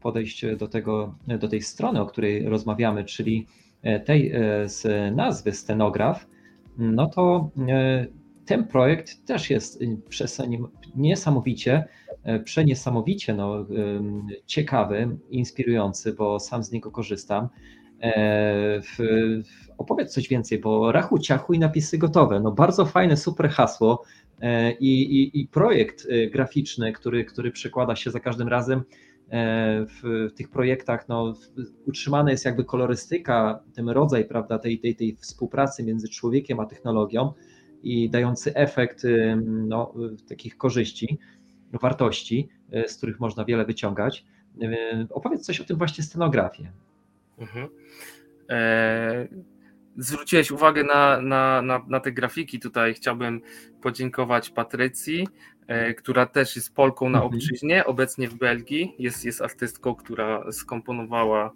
[0.00, 3.46] podejść do, tego, do tej strony, o której rozmawiamy, czyli
[3.82, 4.32] e, tej
[4.64, 6.26] z nazwy Stenograf,
[6.78, 7.50] no to
[8.46, 9.80] ten projekt też jest
[10.96, 11.84] niesamowicie,
[12.44, 13.66] przeniesamowicie no,
[14.46, 17.48] ciekawy, inspirujący, bo sam z niego korzystam.
[19.78, 22.40] Opowiedz coś więcej, bo rachu, ciachu i napisy gotowe.
[22.40, 24.04] No bardzo fajne, super hasło.
[24.40, 28.82] E, i, i, i projekt e, graficzny, który, który przekłada się za każdym razem
[29.30, 31.34] e, w, w tych projektach, no,
[31.86, 37.32] utrzymana jest jakby kolorystyka, ten rodzaj prawda, tej, tej, tej współpracy między człowiekiem a technologią
[37.82, 39.06] i dający efekt
[39.46, 39.94] no,
[40.28, 41.18] takich korzyści,
[41.72, 42.48] wartości,
[42.86, 44.24] z których można wiele wyciągać.
[45.10, 46.68] Opowiedz coś o tym właśnie scenografii.
[47.40, 47.68] Mhm.
[48.50, 49.28] E
[49.96, 52.60] zwróciłeś uwagę na, na, na, na, te grafiki.
[52.60, 53.40] Tutaj chciałbym
[53.82, 55.28] podziękować Patrycji,
[55.66, 57.34] e, która też jest Polką na mhm.
[57.34, 58.94] obczyźnie, obecnie w Belgii.
[58.98, 61.52] Jest, jest artystką, która skomponowała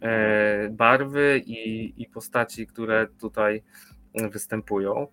[0.00, 3.62] e, barwy i, i postaci, które tutaj
[4.30, 5.06] występują.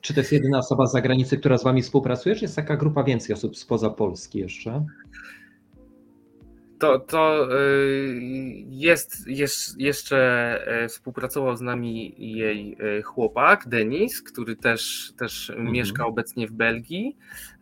[0.00, 3.04] Czy to jest jedyna osoba z zagranicy, która z Wami współpracuje, czy jest taka grupa
[3.04, 4.84] więcej osób spoza Polski jeszcze?
[6.80, 8.20] To, to y,
[8.68, 10.18] jest, jest, jeszcze
[10.66, 15.72] e, współpracował z nami jej e, chłopak, Denis, który też, też mhm.
[15.72, 17.16] mieszka obecnie w Belgii,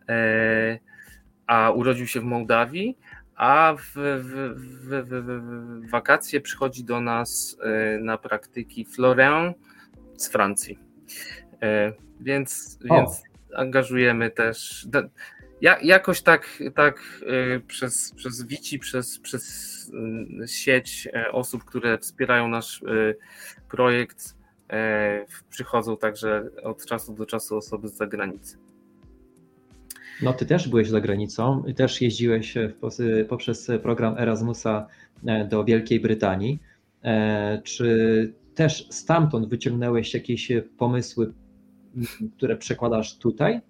[0.09, 0.79] e,
[1.47, 2.97] a urodził się w Mołdawii.
[3.35, 4.53] a w, w,
[4.87, 7.57] w, w, wakacje przychodzi do nas
[8.01, 9.57] na praktyki Florent
[10.17, 10.79] z Francji.
[12.19, 13.23] Więc, więc
[13.55, 14.87] angażujemy też.
[15.61, 17.23] Ja, jakoś tak, tak
[17.67, 19.69] przez, przez Wici, przez, przez
[20.45, 22.81] sieć osób, które wspierają nasz
[23.69, 24.35] projekt,
[25.49, 28.57] przychodzą także od czasu do czasu osoby z zagranicy.
[30.21, 32.53] No, ty też byłeś za granicą też jeździłeś
[33.29, 34.87] poprzez program Erasmusa
[35.25, 36.59] e, do Wielkiej Brytanii.
[37.03, 41.33] E, czy też stamtąd wyciągnąłeś jakieś pomysły,
[42.37, 43.61] które przekładasz tutaj?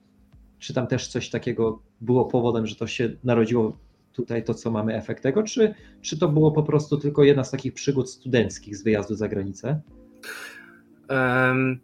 [0.59, 3.77] Czy tam też coś takiego było powodem, że to się narodziło
[4.13, 5.43] tutaj, to co mamy efekt tego?
[5.43, 9.27] Czy, czy to było po prostu tylko jedna z takich przygód studenckich z wyjazdu za
[9.27, 9.81] granicę?
[11.09, 11.79] Um,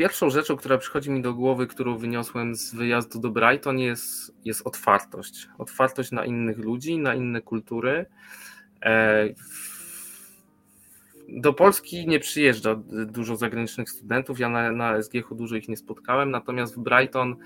[0.00, 4.66] Pierwszą rzeczą, która przychodzi mi do głowy, którą wyniosłem z wyjazdu do Brighton, jest, jest
[4.66, 5.48] otwartość.
[5.58, 8.06] Otwartość na innych ludzi, na inne kultury.
[8.82, 9.24] E,
[11.32, 12.74] do Polski nie przyjeżdża
[13.06, 14.38] dużo zagranicznych studentów.
[14.38, 17.36] Ja na, na SGH dużo ich nie spotkałem, natomiast w Brighton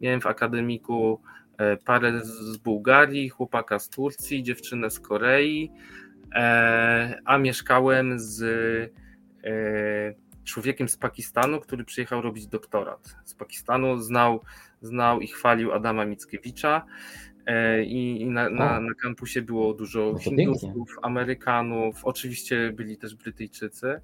[0.00, 1.20] miałem w akademiku
[1.58, 5.72] e, parę z Bułgarii, chłopaka z Turcji, dziewczynę z Korei,
[6.34, 8.44] e, a mieszkałem z
[10.44, 13.16] człowiekiem z Pakistanu, który przyjechał robić doktorat.
[13.24, 14.40] Z Pakistanu znał,
[14.82, 16.86] znał i chwalił Adama Mickiewicza.
[17.46, 23.14] E, I, i na, na, na, kampusie było dużo no Hindusów, Amerykanów, oczywiście byli też
[23.14, 24.00] Brytyjczycy.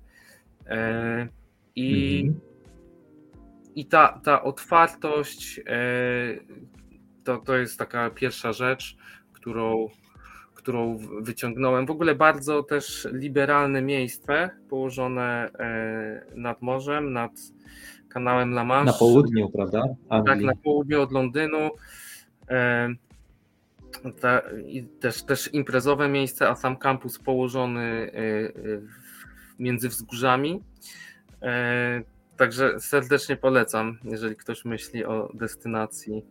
[0.67, 1.29] E,
[1.77, 2.41] I, mhm.
[3.75, 5.83] i ta, ta otwartość e,
[7.25, 8.97] to, to jest taka pierwsza rzecz,
[9.33, 9.89] którą,
[10.55, 11.87] którą wyciągnąłem.
[11.87, 15.51] W ogóle bardzo też liberalne miejsce położone
[16.35, 17.33] nad morzem, nad
[18.09, 18.93] kanałem La Manche.
[18.93, 19.83] Na południu, prawda?
[20.09, 20.37] Anglii.
[20.37, 21.71] Tak, na południu od Londynu.
[24.25, 28.53] E, i też, też imprezowe miejsce, a sam kampus położony e,
[29.59, 30.63] między wzgórzami.
[32.37, 36.25] Także serdecznie polecam, jeżeli ktoś myśli o destynacji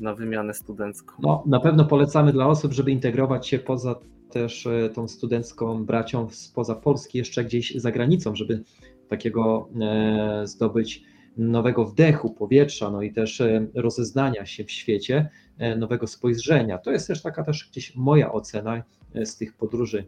[0.00, 1.14] na wymianę studencką.
[1.22, 3.94] No, na pewno polecamy dla osób, żeby integrować się poza
[4.30, 8.64] też e, tą studencką bracią spoza Polski, jeszcze gdzieś za granicą, żeby
[9.08, 11.02] takiego e, zdobyć
[11.36, 15.30] nowego wdechu powietrza, no i też e, rozeznania się w świecie,
[15.76, 16.78] nowego spojrzenia.
[16.78, 18.82] To jest też taka też gdzieś moja ocena
[19.24, 20.06] z tych podróży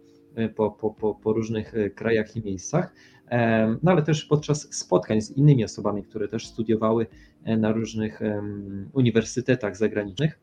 [0.57, 2.95] po, po, po, po różnych krajach i miejscach,
[3.83, 7.07] no ale też podczas spotkań z innymi osobami, które też studiowały
[7.45, 8.21] e, na różnych
[8.93, 10.41] uniwersytetach zagranicznych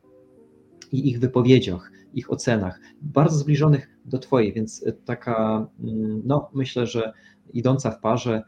[0.92, 7.12] i ich wypowiedziach, ich ocenach, bardzo zbliżonych do Twojej, więc taka, mm, no myślę, że
[7.52, 8.42] idąca w parze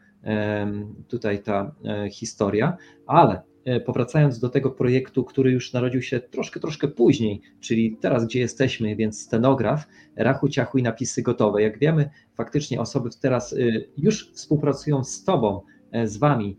[1.07, 3.50] tutaj ta e, historia, ale E,
[3.85, 8.95] powracając do tego projektu, który już narodził się troszkę, troszkę później, czyli teraz, gdzie jesteśmy,
[8.95, 11.61] więc scenograf, rachu, ciachu i napisy gotowe.
[11.61, 13.57] Jak wiemy, faktycznie osoby teraz e,
[13.97, 16.57] już współpracują z Tobą, e, z Wami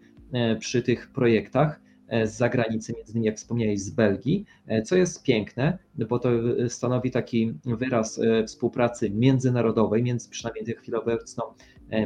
[0.58, 1.80] przy tych projektach
[2.24, 4.44] z zagranicy, między innymi jak wspomniałeś z Belgii,
[4.84, 5.78] co jest piękne,
[6.08, 6.30] bo to
[6.68, 11.44] stanowi taki wyraz współpracy międzynarodowej, między, przynajmniej chwilę obecną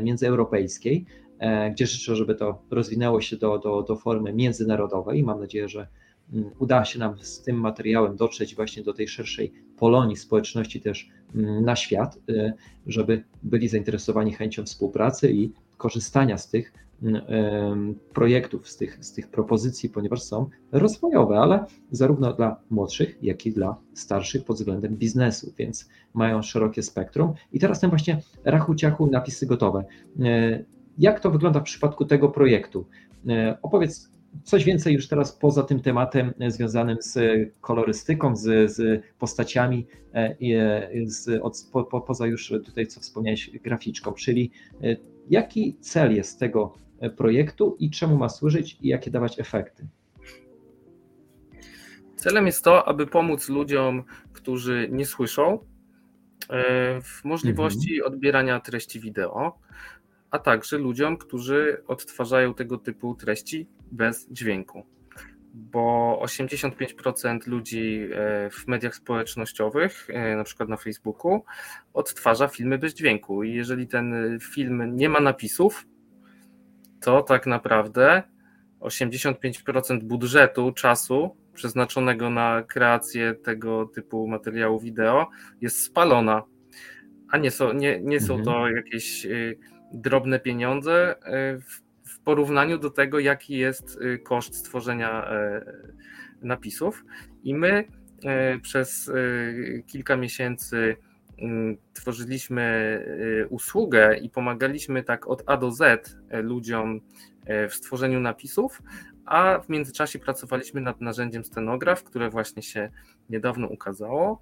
[0.02, 1.25] międzyeuropejskiej, E,
[1.72, 5.22] gdzie życzę, żeby to rozwinęło się do, do, do formy międzynarodowej.
[5.22, 5.86] Mam nadzieję, że
[6.32, 11.08] mm, uda się nam z tym materiałem dotrzeć właśnie do tej szerszej Polonii, społeczności też
[11.34, 12.52] mm, na świat, e,
[12.86, 16.72] żeby byli zainteresowani chęcią współpracy i korzystania z tych
[17.02, 23.46] mm, projektów, z tych, z tych propozycji, ponieważ są rozwojowe, ale zarówno dla młodszych, jak
[23.46, 27.32] i dla starszych pod względem biznesu, więc mają szerokie spektrum.
[27.52, 29.84] I teraz ten właśnie rachu ciachu napisy gotowe.
[30.96, 32.86] E, jak to wygląda w przypadku tego projektu?
[33.28, 34.10] E, opowiedz
[34.44, 37.18] coś więcej już teraz poza tym tematem związanym z
[37.60, 40.36] kolorystyką, z, z postaciami, e,
[41.06, 44.50] z, od, po, po, poza już tutaj, co wspomniałeś, graficzką, czyli
[44.82, 44.96] e,
[45.30, 46.74] jaki cel jest tego
[47.16, 49.86] projektu i czemu ma służyć i jakie dawać efekty?
[52.16, 55.58] Celem jest to, aby pomóc ludziom, którzy nie słyszą,
[57.02, 58.12] w możliwości mhm.
[58.12, 59.58] odbierania treści wideo
[60.36, 64.86] a także ludziom, którzy odtwarzają tego typu treści bez dźwięku.
[65.54, 71.44] Bo 85% ludzi e, w mediach społecznościowych, e, na przykład na Facebooku,
[71.94, 73.42] odtwarza filmy bez dźwięku.
[73.42, 75.86] I jeżeli ten film nie ma napisów,
[77.00, 78.22] to tak naprawdę
[78.80, 85.28] 85% budżetu, czasu przeznaczonego na kreację tego typu materiału wideo
[85.60, 86.42] jest spalona.
[87.30, 88.76] A nie są, nie, nie są to mhm.
[88.76, 89.58] jakieś y,
[90.00, 91.58] drobne pieniądze e,
[92.04, 95.64] w porównaniu do tego, jaki jest e, koszt stworzenia e,
[96.42, 97.04] napisów.
[97.44, 97.84] I my
[98.62, 99.10] przez
[99.86, 100.96] kilka miesięcy
[101.38, 103.00] mm, tworzyliśmy
[103.50, 107.00] usługę i pomagaliśmy tak od A do Z ludziom
[107.68, 108.82] w stworzeniu napisów,
[109.24, 112.90] a w międzyczasie pracowaliśmy nad narzędziem Stenograf, które właśnie się
[113.30, 114.40] niedawno ukazało,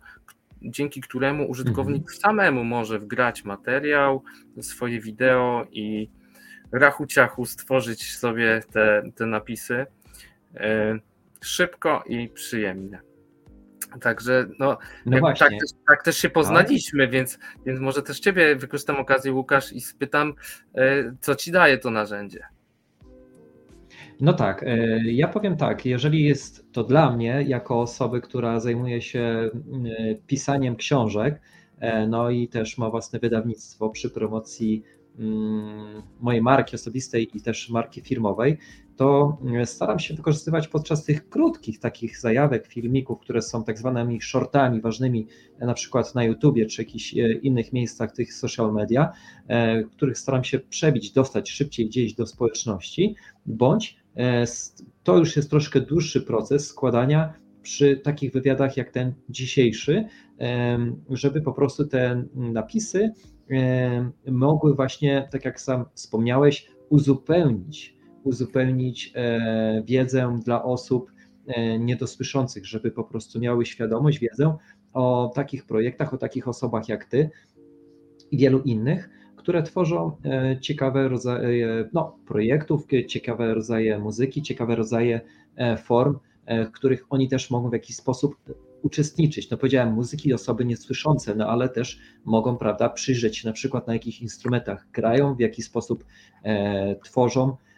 [0.64, 2.18] dzięki któremu użytkownik mhm.
[2.20, 4.22] samemu może wgrać materiał,
[4.60, 6.10] swoje wideo i
[6.72, 9.86] rachu ciachu stworzyć sobie te, te napisy
[10.54, 10.98] e,
[11.44, 13.00] szybko i przyjemnie.
[14.00, 18.96] Także no, no tak, też, tak, też, się poznaliśmy, więc, więc może też Ciebie wykorzystam
[18.96, 20.34] okazję, Łukasz, i spytam,
[20.74, 22.46] e, co Ci daje to narzędzie.
[24.20, 29.02] No tak, e, ja powiem tak, jeżeli jest to dla mnie, jako osoby, która zajmuje
[29.02, 29.50] się e,
[30.26, 31.40] pisaniem książek,
[31.78, 34.82] e, no i też ma własne wydawnictwo przy promocji
[35.18, 38.58] mm, mojej marki osobistej i też marki firmowej,
[38.96, 44.80] to staram się wykorzystywać podczas tych krótkich takich zajawek, filmików, które są tak zwanymi shortami
[44.80, 45.26] ważnymi,
[45.60, 47.12] na przykład na YouTubie czy jakichś
[47.42, 49.12] innych miejscach tych social media,
[49.92, 53.14] których staram się przebić, dostać szybciej gdzieś do społeczności,
[53.46, 54.03] bądź
[55.02, 60.04] to już jest troszkę dłuższy proces składania przy takich wywiadach jak ten dzisiejszy,
[61.10, 63.12] żeby po prostu te napisy
[64.26, 71.12] mogły właśnie, tak jak sam wspomniałeś, uzupełnić, uzupełnić e, wiedzę dla osób
[71.46, 74.56] e, niedosłyszących, żeby po prostu miały świadomość, wiedzę
[74.92, 77.30] o takich projektach, o takich osobach jak ty
[78.30, 79.10] i wielu innych,
[79.44, 85.20] które tworzą e, ciekawe rodzaje no, projektów, ciekawe rodzaje muzyki, ciekawe rodzaje
[85.56, 88.36] e, form, e, w których oni też mogą w jakiś sposób
[88.82, 89.50] uczestniczyć.
[89.50, 93.92] No powiedziałem, muzyki osoby niesłyszące, no ale też mogą, prawda, przyjrzeć się na przykład na
[93.92, 96.04] jakich instrumentach grają, w jaki sposób
[96.42, 97.73] e, tworzą, E,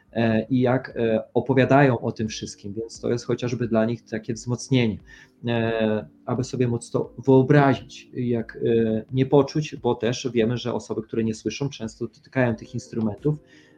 [0.50, 4.98] i jak e, opowiadają o tym wszystkim, więc to jest chociażby dla nich takie wzmocnienie,
[5.46, 8.58] e, aby sobie móc to wyobrazić, jak
[9.12, 13.36] nie poczuć, bo też wiemy, że osoby, które nie słyszą, często dotykają tych instrumentów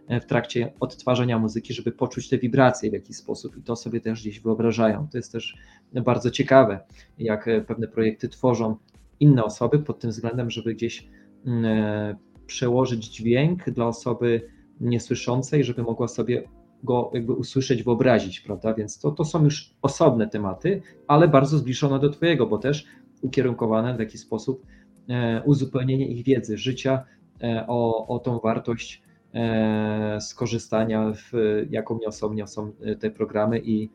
[0.08, 4.20] w trakcie odtwarzania muzyki, żeby poczuć te wibracje w jakiś sposób i to sobie też
[4.20, 5.08] gdzieś wyobrażają.
[5.12, 5.56] To jest też
[6.04, 6.80] bardzo ciekawe,
[7.18, 8.76] jak pewne projekty tworzą
[9.20, 11.08] inne osoby pod tym względem, żeby gdzieś
[11.46, 12.16] mm,
[12.46, 14.42] przełożyć dźwięk dla osoby
[14.80, 16.42] niesłyszącej, żeby mogła sobie
[16.82, 18.74] go jakby usłyszeć, wyobrazić, prawda?
[18.74, 22.84] Więc to, to są już osobne tematy, ale bardzo zbliżone do Twojego, bo też
[23.22, 24.66] ukierunkowane w jakiś sposób
[25.08, 27.04] e, uzupełnienie ich wiedzy, życia
[27.42, 29.02] e, o, o tą wartość
[29.34, 31.32] e, skorzystania, w,
[31.70, 33.90] jaką niosą, niosą te programy i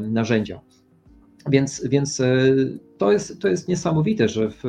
[0.00, 0.60] narzędzia.
[1.50, 2.22] Więc, więc
[2.98, 4.62] to, jest, to jest niesamowite, że w,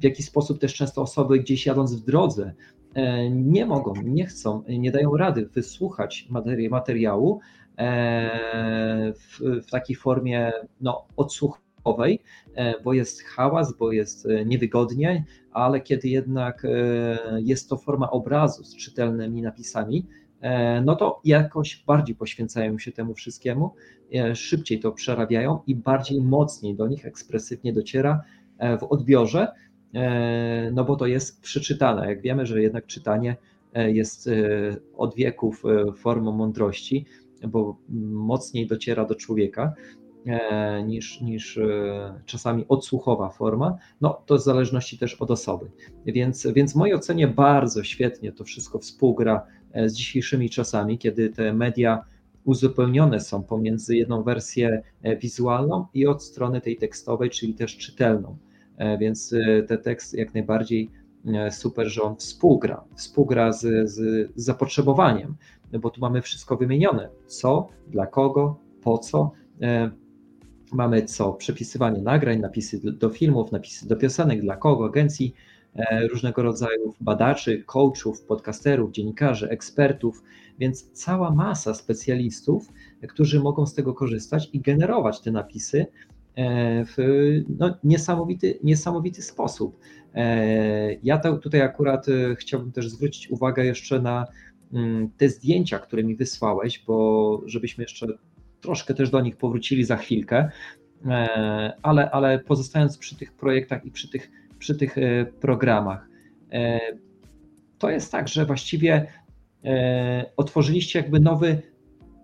[0.00, 2.54] w jakiś sposób też często osoby gdzieś jadąc w drodze
[3.30, 6.28] nie mogą, nie chcą, nie dają rady wysłuchać
[6.70, 7.40] materiału
[7.78, 12.20] e, w, takiej formie no, odsłuchowej,
[12.54, 16.66] e, bo jest hałas, bo jest niewygodnie, ale kiedy jednak
[17.38, 20.06] jest to forma obrazu z czytelnymi napisami,
[20.84, 23.74] no to jakoś bardziej poświęcają się temu wszystkiemu,
[24.34, 28.20] szybciej to przerabiają i bardziej mocniej do nich ekspresywnie dociera
[28.80, 29.67] w odbiorze, E,
[30.72, 32.08] no bo to jest przeczytane.
[32.08, 33.36] Jak wiemy, że jednak czytanie
[33.74, 34.32] e, jest e,
[34.96, 35.62] od wieków
[35.96, 37.06] formą mądrości,
[37.48, 37.76] bo
[38.10, 39.74] mocniej dociera do człowieka
[40.86, 41.58] niż, niż
[42.26, 45.70] czasami odsłuchowa forma, no to w zależności też od osoby.
[46.06, 49.46] Więc, więc w mojej ocenie bardzo świetnie to wszystko współgra
[49.86, 52.04] z dzisiejszymi czasami, kiedy te media
[52.44, 54.82] uzupełnione są pomiędzy jedną wersję
[55.20, 58.36] wizualną i od strony tej tekstowej, czyli też czytelną.
[58.78, 60.90] E, więc e, te teksty jak najbardziej
[61.26, 65.36] e, super, że on współgra, współgra z, z, zapotrzebowaniem,
[65.80, 69.32] bo tu mamy wszystko wymienione, co, dla kogo, po co,
[70.72, 75.34] mamy co, przepisywanie nagrań, napisy do filmów, napisy do piosenek, dla kogo, agencji
[76.10, 80.22] różnego rodzaju, badaczy, coachów, podcasterów, dziennikarzy, ekspertów,
[80.58, 82.72] więc cała masa specjalistów,
[83.08, 85.86] którzy mogą z tego korzystać i generować te napisy
[86.86, 86.96] w
[87.58, 89.78] no, niesamowity, niesamowity sposób.
[90.14, 94.26] E, ja to, tutaj akurat e, chciałbym też zwrócić uwagę jeszcze na
[94.72, 98.06] mm, te zdjęcia, które mi wysłałeś, bo żebyśmy jeszcze
[98.60, 100.50] troszkę też do nich powrócili za chwilkę,
[101.82, 104.96] ale, ale pozostając przy tych projektach i przy tych, przy tych
[105.40, 106.08] programach.
[107.78, 109.06] To jest tak, że właściwie
[110.36, 111.62] otworzyliście jakby nowy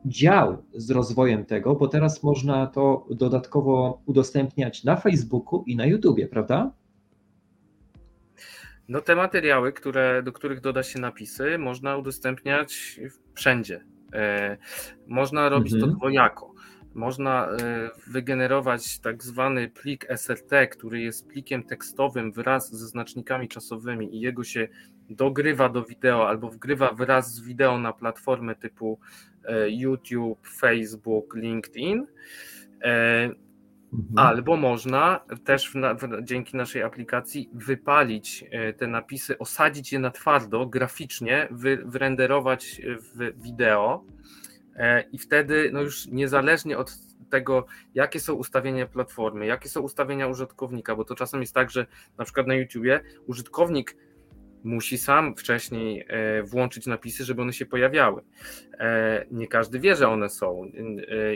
[0.05, 6.27] dział z rozwojem tego, bo teraz można to dodatkowo udostępniać na Facebooku i na YouTubie,
[6.27, 6.73] prawda?
[8.89, 13.01] No te materiały, które, do których doda się napisy, można udostępniać
[13.35, 13.85] wszędzie.
[14.13, 14.57] E,
[15.07, 15.93] można robić mhm.
[15.93, 16.54] to dwojako.
[16.95, 24.17] Można e, wygenerować tak zwany plik SRT, który jest plikiem tekstowym wraz ze znacznikami czasowymi
[24.17, 24.69] i jego się
[25.11, 28.99] dogrywa do wideo albo wgrywa wraz z wideo na platformy typu
[29.45, 32.07] e, YouTube, Facebook, LinkedIn.
[32.83, 33.23] E,
[33.93, 34.17] mhm.
[34.17, 35.73] Albo można też
[36.23, 38.45] dzięki naszej aplikacji wypalić
[38.77, 42.81] te napisy, osadzić je na twardo, graficznie, wy, wyrenderować
[43.15, 44.05] w wideo
[45.13, 46.99] i wtedy no już niezależnie od
[47.31, 51.87] tego, jakie są ustawienia platformy, jakie są ustawienia użytkownika, bo to czasem jest tak, że
[52.19, 53.97] na przykład na YouTubie użytkownik
[54.65, 58.23] musi sam wcześniej e, włączyć napisy, żeby one się pojawiały.
[58.79, 60.65] E, nie każdy wie, że one są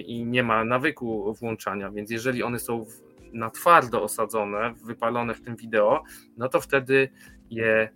[0.06, 2.86] i nie ma nawyku włączania, więc jeżeli one są
[3.32, 6.02] na twardo osadzone, wypalone w tym wideo,
[6.36, 7.08] no to wtedy
[7.50, 7.88] je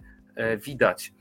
[0.67, 1.13] widać.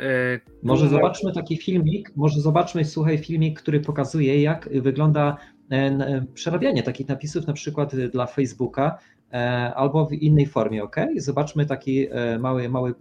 [0.00, 5.36] E, może zobaczmy taki filmik, może zobaczmy, słuchaj, filmik, który pokazuje, jak wygląda
[5.70, 8.98] e, przerabianie takich napisów, na przykład dla Facebooka,
[9.32, 9.36] e,
[9.74, 10.96] albo w innej formie, ok?
[11.16, 12.06] Zobaczmy taki
[12.38, 12.94] mały, mały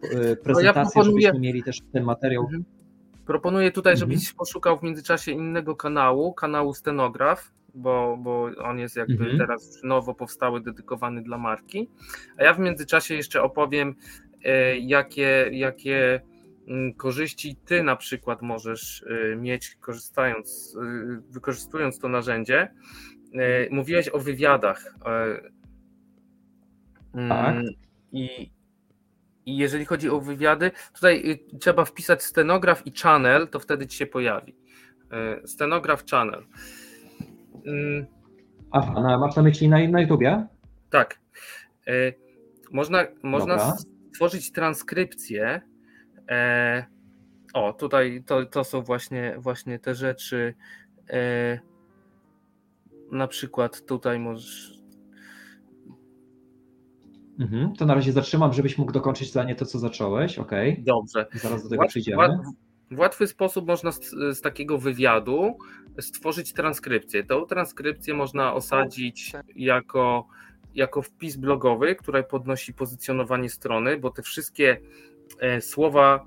[0.43, 2.43] prezentację, ja żebyśmy mieli też ten materiał.
[2.43, 2.63] Mhm.
[3.25, 4.35] Proponuję tutaj, żebyś mhm.
[4.37, 9.37] poszukał w międzyczasie innego kanału, kanału Stenograf, bo, bo on jest jakby mhm.
[9.37, 11.89] teraz nowo powstały, dedykowany dla marki.
[12.37, 13.95] A ja w międzyczasie jeszcze opowiem,
[14.81, 16.21] jakie, jakie
[16.97, 22.73] korzyści ty na przykład możesz y, mieć korzystając, y, wykorzystując to narzędzie.
[23.33, 24.95] Y, mówiłeś o wywiadach.
[27.13, 27.55] Mm, tak.
[28.11, 28.51] I,
[29.45, 34.05] I jeżeli chodzi o wywiady, tutaj trzeba wpisać stenograf i channel, to wtedy ci się
[34.05, 34.55] pojawi.
[35.45, 36.45] Stenograf channel.
[37.65, 38.05] Mm.
[38.71, 40.47] Aha, no, masz na myśli na, na YouTubie?
[40.89, 41.19] Tak.
[42.71, 43.77] Można, można
[44.11, 45.61] stworzyć transkrypcję
[46.29, 46.85] E,
[47.53, 50.53] o, tutaj to, to są właśnie, właśnie te rzeczy.
[51.09, 51.59] E,
[53.11, 54.73] na przykład tutaj możesz.
[57.39, 60.39] Mhm, to na razie zatrzymam, żebyś mógł dokończyć zdanie to, co zacząłeś.
[60.39, 60.51] Ok.
[60.77, 61.25] Dobrze.
[61.33, 62.39] Zaraz do tego Łat, przyjdziemy.
[62.91, 65.57] W łatwy sposób można z, z, takiego wywiadu
[65.99, 67.23] stworzyć transkrypcję.
[67.23, 70.27] Tą transkrypcję można osadzić jako,
[70.75, 74.77] jako wpis blogowy, który podnosi pozycjonowanie strony, bo te wszystkie
[75.59, 76.25] słowa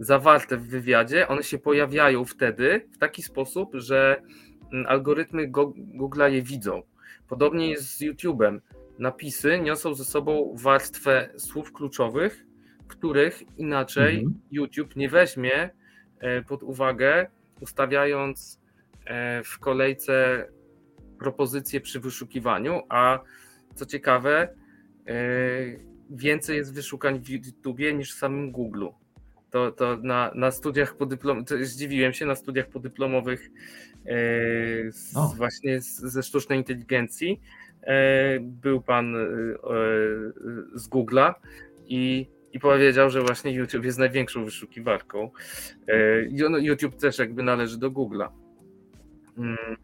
[0.00, 4.22] zawarte w wywiadzie, one się pojawiają wtedy w taki sposób, że
[4.72, 5.48] mm, algorytmy
[5.98, 6.82] Google'a je widzą.
[7.28, 8.60] Podobnie jest z YouTube'em.
[8.98, 12.46] Napisy niosą ze sobą warstwę słów kluczowych,
[12.88, 14.40] których inaczej mhm.
[14.50, 15.70] YouTube nie weźmie
[16.18, 17.26] e, pod uwagę,
[17.60, 18.60] ustawiając
[19.04, 20.46] e, w kolejce
[21.18, 23.18] propozycje przy wyszukiwaniu, a
[23.74, 24.54] co ciekawe,
[26.10, 28.86] więcej jest wyszukań w YouTubie niż w samym Google.
[29.50, 33.50] To, to na, na studiach podyplomowych, zdziwiłem się, na studiach podyplomowych
[34.06, 34.12] e,
[34.92, 37.40] z, właśnie z, ze sztucznej inteligencji
[37.82, 39.20] e, był pan e,
[40.74, 41.34] z Google'a
[41.86, 45.30] i, i powiedział, że właśnie YouTube jest największą wyszukiwarką.
[46.60, 48.28] YouTube też jakby należy do Google'a.
[49.38, 49.76] Mm.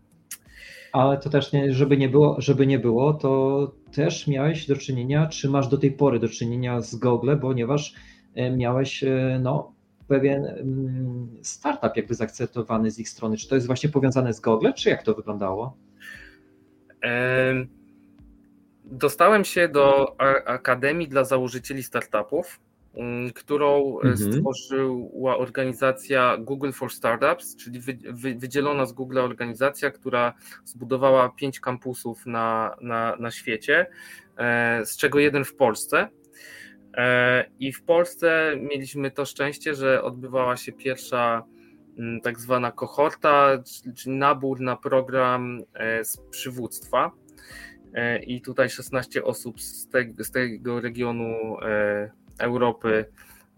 [0.93, 5.27] Ale to też nie, żeby nie było, żeby nie było, to też miałeś do czynienia,
[5.27, 7.95] czy masz do tej pory do czynienia z Google, ponieważ
[8.35, 9.73] e, miałeś e, no,
[10.09, 13.37] pewien mm, startup jakby zaakceptowany z ich strony.
[13.37, 15.77] Czy to jest właśnie powiązane z Google, czy jak to wyglądało?
[18.85, 20.17] Dostałem się do
[20.47, 22.61] Akademii dla Założycieli Startupów,
[23.35, 24.33] którą e, mhm.
[24.33, 27.81] stworzyła organizacja Google for Startups, czyli
[28.37, 30.35] wydzielona z Google organizacja, która
[30.65, 33.87] zbudowała pięć kampusów na, na, na świecie,
[34.39, 36.09] e, z czego jeden w Polsce.
[36.95, 41.45] E, I w Polsce mieliśmy to szczęście, że odbywała się pierwsza
[41.99, 43.63] mm, tak zwana kohorta,
[43.97, 45.61] czyli nabór na program
[46.03, 47.11] z przywództwa
[48.27, 51.57] i tutaj 16 osób z, te, z tego regionu
[52.39, 53.05] Europy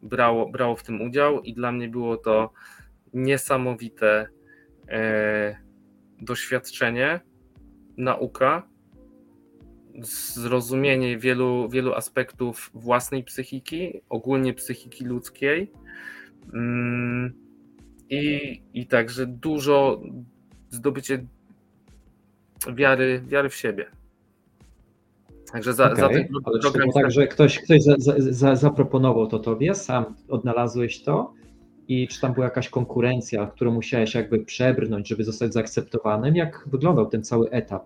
[0.03, 2.53] brało, brało w tym udział i dla mnie było to
[3.15, 4.27] niesamowite
[4.89, 5.57] e,
[6.21, 7.21] doświadczenie,
[7.97, 8.69] nauka,
[10.01, 15.73] zrozumienie wielu, wielu aspektów własnej psychiki, ogólnie psychiki ludzkiej
[16.55, 17.33] mm,
[18.11, 20.03] i, i także dużo
[20.71, 21.27] zdobycie
[22.75, 23.98] wiary, wiary w siebie.
[25.53, 25.97] Także za, okay.
[25.97, 26.29] za ten
[26.63, 26.91] program.
[26.93, 31.33] Tak, że ktoś, ktoś za, za, zaproponował to tobie, sam odnalazłeś to
[31.89, 36.37] i czy tam była jakaś konkurencja, którą musiałeś jakby przebrnąć, żeby zostać zaakceptowanym?
[36.37, 37.85] Jak wyglądał ten cały etap?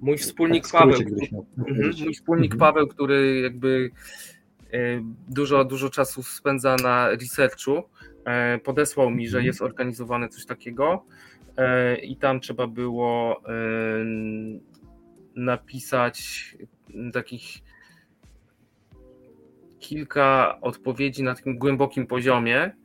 [0.00, 1.28] Mój wspólnik tak, Paweł, który,
[1.58, 2.58] mhm, mój wspólnik mhm.
[2.58, 3.90] Paweł, który jakby
[5.28, 7.82] dużo, dużo czasu spędza na researchu.
[8.64, 9.46] Podesłał mi, że Mhm.
[9.46, 11.04] jest organizowane coś takiego
[12.02, 13.42] i tam trzeba było
[15.38, 16.56] napisać
[17.12, 17.44] takich
[19.78, 22.76] kilka odpowiedzi na takim głębokim poziomie.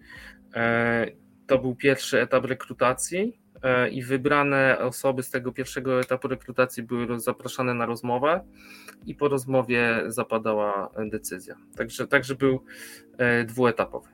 [1.48, 3.40] To był pierwszy etap rekrutacji
[3.92, 8.46] i wybrane osoby z tego pierwszego etapu rekrutacji były zapraszane na rozmowę
[9.06, 11.56] i po rozmowie zapadała decyzja.
[11.78, 12.64] Także, także był
[13.46, 14.10] dwuetapowy.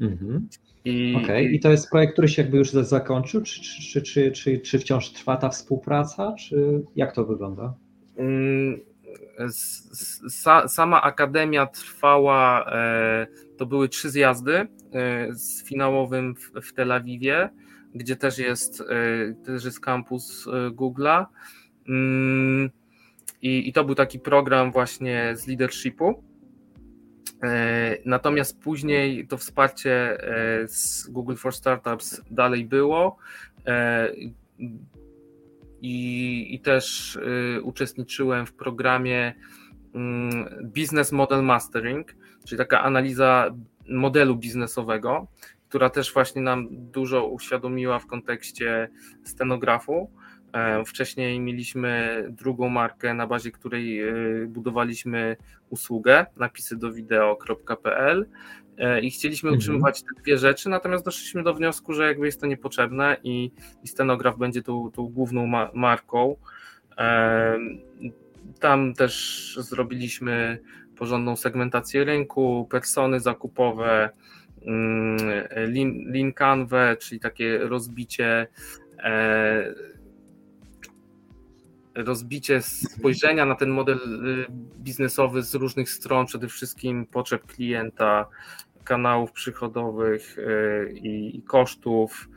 [0.00, 0.48] Mhm.
[0.86, 1.44] I, Okej, okay.
[1.44, 5.10] i to jest projekt, który się jakby już zakończył, czy, czy, czy, czy, czy wciąż
[5.10, 7.74] trwa ta współpraca, czy jak to wygląda?
[10.66, 12.70] Sama akademia trwała,
[13.56, 14.66] to były trzy zjazdy
[15.30, 17.50] z finałowym w Tel Awiwie,
[17.94, 18.82] gdzie też jest,
[19.44, 21.26] też jest kampus Google'a.
[23.42, 26.22] I, I to był taki program właśnie z leadershipu.
[28.04, 30.18] Natomiast później to wsparcie
[30.66, 33.16] z Google for Startups dalej było.
[35.82, 37.18] I, i też
[37.62, 39.34] uczestniczyłem w programie
[40.62, 43.50] Business Model Mastering, czyli taka analiza
[43.88, 45.26] modelu biznesowego,
[45.68, 48.88] która też właśnie nam dużo uświadomiła w kontekście
[49.24, 50.10] stenografu.
[50.86, 54.00] Wcześniej mieliśmy drugą markę, na bazie której
[54.46, 55.36] budowaliśmy
[55.70, 58.26] usługę napisy do wideo.pl
[59.02, 59.58] i chcieliśmy Mhm.
[59.58, 63.50] utrzymywać te dwie rzeczy, natomiast doszliśmy do wniosku, że jakby jest to niepotrzebne i,
[63.84, 66.36] i stenograf będzie tą, tą główną ma marką.
[68.60, 70.58] Tam też zrobiliśmy
[70.96, 74.10] porządną segmentację rynku, persony zakupowe,
[75.50, 78.46] lean, lean canvę, czyli takie rozbicie
[81.96, 83.98] rozbicie spojrzenia na ten model
[84.78, 88.26] biznesowy z różnych stron, przede wszystkim potrzeb klienta,
[88.84, 90.36] kanałów przychodowych
[90.94, 92.28] i kosztów,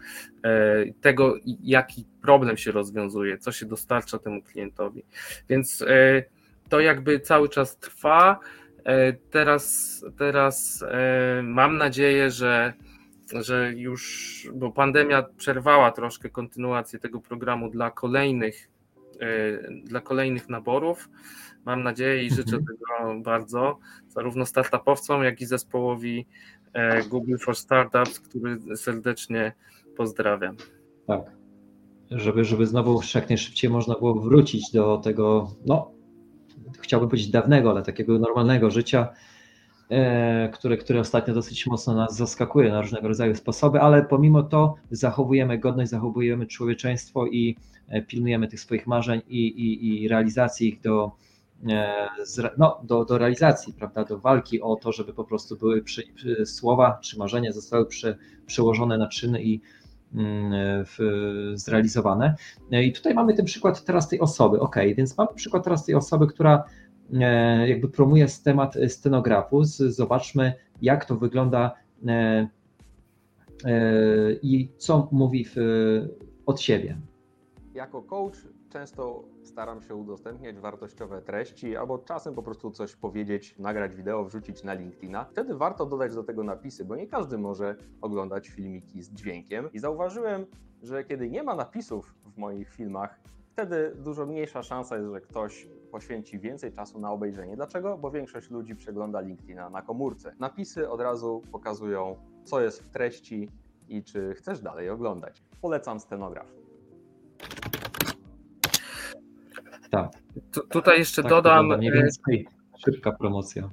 [1.01, 5.03] tego jaki problem się rozwiązuje, co się dostarcza temu klientowi.
[5.49, 5.85] Więc
[6.69, 8.39] to jakby cały czas trwa.
[9.31, 10.85] Teraz, teraz
[11.43, 12.73] mam nadzieję, że,
[13.33, 18.69] że już, bo pandemia przerwała troszkę kontynuację tego programu dla kolejnych
[19.83, 21.09] dla kolejnych naborów.
[21.65, 22.65] Mam nadzieję i życzę Mhm.
[22.65, 26.27] tego bardzo, zarówno startupowcom, jak i zespołowi
[27.09, 29.53] Google for Startups, który serdecznie
[29.97, 30.55] pozdrawiam.
[31.07, 31.21] Tak.
[32.11, 35.91] Żeby, żeby znowu jak najszybciej można było wrócić do tego, no,
[36.79, 39.09] chciałbym powiedzieć dawnego, ale takiego normalnego życia,
[39.89, 44.75] e, które, które ostatnio dosyć mocno nas zaskakuje na różnego rodzaju sposoby, ale pomimo to
[44.91, 47.55] zachowujemy godność, zachowujemy człowieczeństwo i
[47.87, 51.11] e, pilnujemy tych swoich marzeń i, i, i realizacji ich do,
[51.69, 52.09] e,
[52.57, 56.45] no, do, do realizacji, prawda, do walki o to, żeby po prostu były przy, przy,
[56.45, 59.61] słowa czy marzenia zostały przy, przełożone na czyny i
[60.13, 60.51] mm,
[60.85, 60.97] w,
[61.53, 62.35] zrealizowane.
[62.71, 64.59] I tutaj mamy ten przykład teraz tej osoby.
[64.59, 66.63] Ok, więc mamy przykład teraz tej osoby, która
[67.67, 69.63] jakby promuje temat stenografu.
[69.63, 71.75] Zobaczmy, jak to wygląda
[74.41, 75.55] i co mówi w,
[76.45, 76.97] od siebie.
[77.73, 83.95] Jako coach często staram się udostępniać wartościowe treści, albo czasem po prostu coś powiedzieć, nagrać
[83.95, 85.25] wideo, wrzucić na LinkedIna.
[85.25, 89.69] Wtedy warto dodać do tego napisy, bo nie każdy może oglądać filmiki z dźwiękiem.
[89.73, 90.45] I zauważyłem,
[90.81, 93.19] że kiedy nie ma napisów w moich filmach,
[93.59, 97.55] wtedy dużo mniejsza szansa jest, że ktoś poświęci więcej czasu na obejrzenie.
[97.55, 97.97] Dlaczego?
[97.97, 100.35] Bo większość ludzi przegląda LinkedIna na komórce.
[100.39, 103.49] Napisy od razu pokazują, co jest w treści
[103.87, 105.43] i czy chcesz dalej oglądać.
[105.61, 106.47] Polecam stenograf.
[109.91, 110.11] Tak.
[110.51, 111.77] Tu, tutaj jeszcze tak, dodam.
[111.77, 112.47] Mniej więcej
[112.85, 113.69] szybka promocja.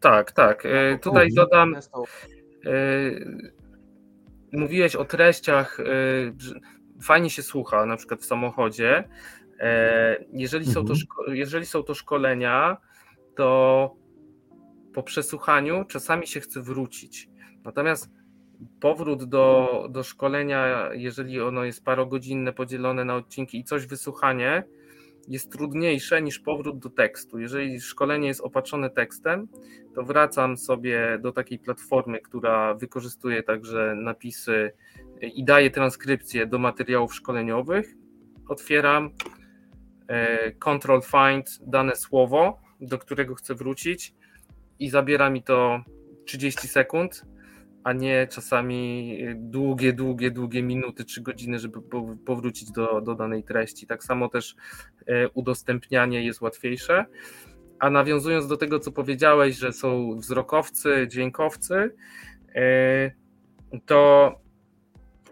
[0.00, 0.62] Tak, tak.
[1.02, 1.74] Tutaj Coach dodam.
[1.74, 2.04] często
[4.52, 5.78] Mówiłeś o treściach.
[7.02, 9.08] Fajnie się słucha, na przykład w samochodzie.
[10.32, 11.36] Jeżeli są to, Mhm.
[11.36, 12.76] jeżeli są to szkolenia,
[13.36, 13.90] to
[14.94, 17.28] po przesłuchaniu czasami się chce wrócić.
[17.64, 18.10] Natomiast
[18.80, 24.64] powrót do, do szkolenia, jeżeli ono jest parogodzinne, podzielone na odcinki i coś wysłuchanie,
[25.28, 27.38] jest trudniejsze niż powrót do tekstu.
[27.38, 29.48] Jeżeli szkolenie jest opatrzone tekstem,
[29.94, 34.72] to wracam sobie do takiej platformy, która wykorzystuje także napisy
[35.26, 37.94] i daje transkrypcję do materiałów szkoleniowych.
[38.48, 39.10] Otwieram
[40.08, 44.14] e, Control Find dane słowo, do którego chcę wrócić
[44.78, 45.80] i zabiera mi to
[46.26, 47.24] 30 sekund,
[47.84, 53.44] a nie czasami długie, długie, długie minuty czy godziny, żeby po- powrócić do, do danej
[53.44, 53.86] treści.
[53.86, 54.56] Tak samo też
[55.06, 57.04] e, udostępnianie jest łatwiejsze.
[57.78, 61.94] a nawiązując do tego, co powiedziałeś, że są wzrokowcy, dźwiękowcy,
[63.86, 64.32] to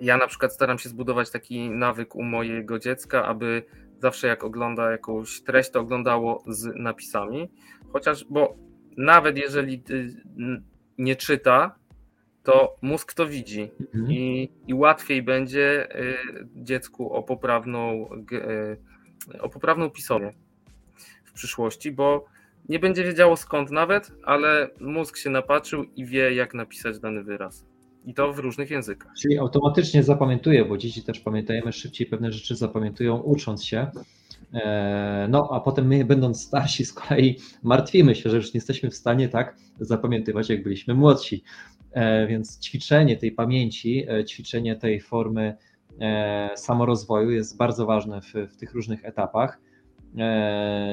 [0.01, 3.63] ja na przykład staram się zbudować taki nawyk u mojego dziecka, aby
[3.99, 7.51] zawsze jak ogląda jakąś treść, to oglądało z napisami.
[7.93, 8.57] Chociaż, bo
[8.97, 9.83] nawet jeżeli
[10.99, 11.79] nie czyta,
[12.43, 14.13] to mózg to widzi mhm.
[14.13, 16.17] i, i łatwiej będzie y,
[16.55, 20.33] dziecku o poprawną, y, o poprawną pisownię
[21.25, 22.25] w przyszłości, bo
[22.69, 27.68] nie będzie wiedziało skąd nawet, ale mózg się napatrzył i wie, jak napisać dany wyraz.
[28.09, 29.13] I to w różnych językach.
[29.23, 33.87] Czyli automatycznie zapamiętuje, bo dzieci też pamiętajemy szybciej pewne rzeczy zapamiętują ucząc się.
[34.55, 38.91] E, no, a potem my, będąc starsi, z kolei martwimy się, że już nie jesteśmy
[38.91, 41.43] w stanie tak zapamiętywać, jak byliśmy młodsi.
[41.93, 45.57] E, więc ćwiczenie tej pamięci, e, ćwiczenie tej formy
[46.57, 49.61] samorozwoju jest bardzo ważne w, w tych różnych etapach.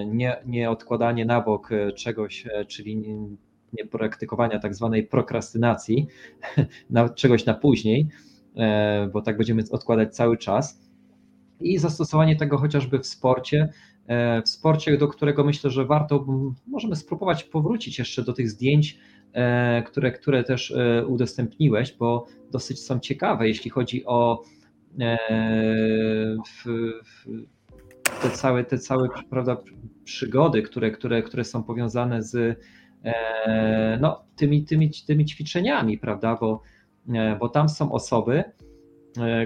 [0.08, 3.18] Nie, nie odkładanie na bok czegoś, czyli
[3.92, 6.08] praktykowania tak zwanej prokrastynacji,
[6.90, 8.08] na, czegoś na później,
[9.14, 10.86] bo tak będziemy odkładać cały czas.
[11.60, 13.70] I zastosowanie tego chociażby w sporcie,
[14.08, 16.26] e, w sporcie, do którego myślę, że warto,
[16.68, 19.00] możemy spróbować powrócić jeszcze do tych zdjęć,
[19.34, 24.44] e, które, które też e, udostępniłeś, bo dosyć są ciekawe, jeśli chodzi o
[28.22, 29.58] te całe, te całe prawda,
[30.04, 32.60] przygody, które, które, które są powiązane z
[34.02, 36.62] no, tymi, tymi, tymi ćwiczeniami, prawda, bo,
[37.40, 38.44] bo tam są osoby,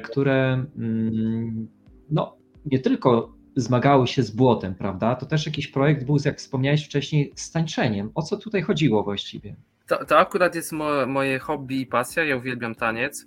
[0.04, 1.68] które mm,
[2.10, 5.16] no, nie tylko zmagały się z błotem, prawda?
[5.16, 8.12] To też jakiś projekt był, jak wspomniałeś wcześniej, z tańczeniem.
[8.16, 9.56] O co tutaj chodziło właściwie?
[9.88, 12.24] To, to akurat jest mo, moje hobby i pasja.
[12.24, 13.26] Ja uwielbiam taniec.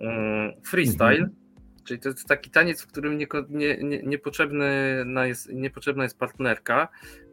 [0.00, 1.10] Mm, freestyle.
[1.10, 1.45] Mhm.
[1.86, 4.18] Czyli to jest taki taniec, w którym nie, nie, nie
[5.26, 6.88] jest, niepotrzebna jest partnerka.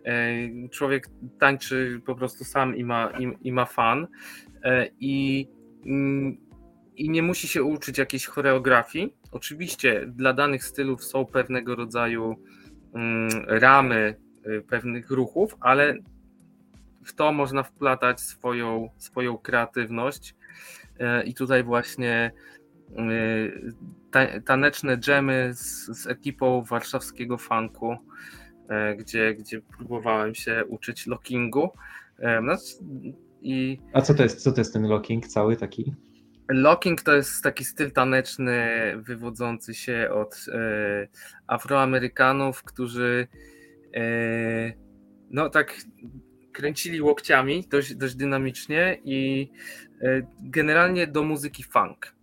[0.06, 0.34] E,
[0.70, 1.08] człowiek
[1.40, 4.08] tańczy po prostu sam i ma, i, i ma fan.
[4.64, 5.48] E, I
[5.86, 6.38] mm,
[6.96, 9.16] i nie musi się uczyć jakiejś choreografii.
[9.32, 12.36] Oczywiście dla danych stylów są pewnego rodzaju
[12.94, 14.16] mm, ramy
[14.48, 15.96] y, pewnych ruchów, ale
[17.06, 20.36] w to można wplatać swoją, swoją kreatywność.
[21.22, 22.32] Y, I tutaj właśnie
[24.46, 27.98] taneczne dżemy z, z ekipą warszawskiego funku,
[28.98, 31.70] gdzie, gdzie próbowałem się uczyć lockingu.
[32.42, 32.58] No,
[33.42, 33.80] i...
[33.94, 35.94] A co to jest, co to jest ten locking cały taki?
[36.50, 41.08] Locking to jest taki styl taneczny wywodzący się od e,
[41.48, 43.28] Afroamerykanów, którzy
[43.96, 44.74] e,
[45.32, 45.76] no tak
[46.52, 49.52] kręcili łokciami dość, dość dynamicznie i
[50.02, 52.16] e, generalnie do muzyki funk.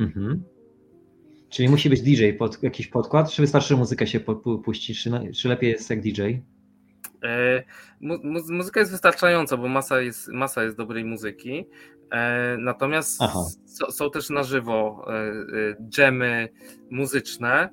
[0.00, 0.42] Mhm.
[1.48, 4.20] Czyli musi być DJ, pod, jakiś podkład, czy wystarczy muzykę się
[4.64, 6.22] puścić, czy, czy lepiej jest jak DJ?
[7.24, 7.62] E,
[8.00, 8.18] mu,
[8.50, 11.66] muzyka jest wystarczająca, bo masa jest, masa jest dobrej muzyki.
[12.12, 13.20] E, natomiast
[13.90, 15.06] są też na żywo
[15.88, 16.48] dżemy e,
[16.90, 17.68] muzyczne.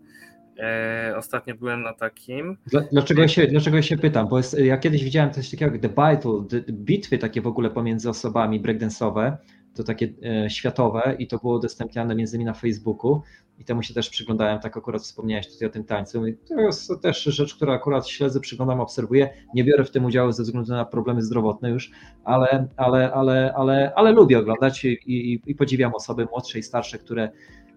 [1.18, 2.58] Ostatnio byłem na takim.
[2.92, 4.28] Dlaczego ja się, dlaczego ja się pytam?
[4.28, 8.10] Bo jest, ja kiedyś widziałem coś takiego jak The Battle, bitwy takie w ogóle pomiędzy
[8.10, 9.38] osobami breakdance'owe,
[9.78, 10.14] to takie
[10.48, 13.22] światowe i to było udostępniane między innymi na Facebooku
[13.60, 16.28] i temu się też przyglądałem, tak akurat wspomniałeś tutaj o tym tańcu.
[16.28, 19.30] I to jest też rzecz, która akurat śledzę, przyglądam, obserwuję.
[19.54, 21.92] Nie biorę w tym udziału ze względu na problemy zdrowotne już,
[22.24, 26.98] ale, ale, ale, ale, ale lubię oglądać i, i, i podziwiam osoby młodsze i starsze,
[26.98, 27.30] które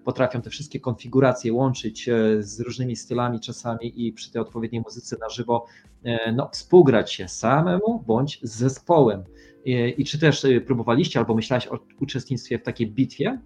[0.05, 5.17] potrafią te wszystkie konfiguracje łączyć e, z różnymi stylami czasami i przy tej odpowiedniej muzyce
[5.21, 5.67] na żywo
[6.05, 9.25] e, no, współgrać się samemu bądź z zespołem.
[9.65, 13.41] I, i czy też e, próbowaliście albo myślałeś o uczestnictwie w takiej bitwie?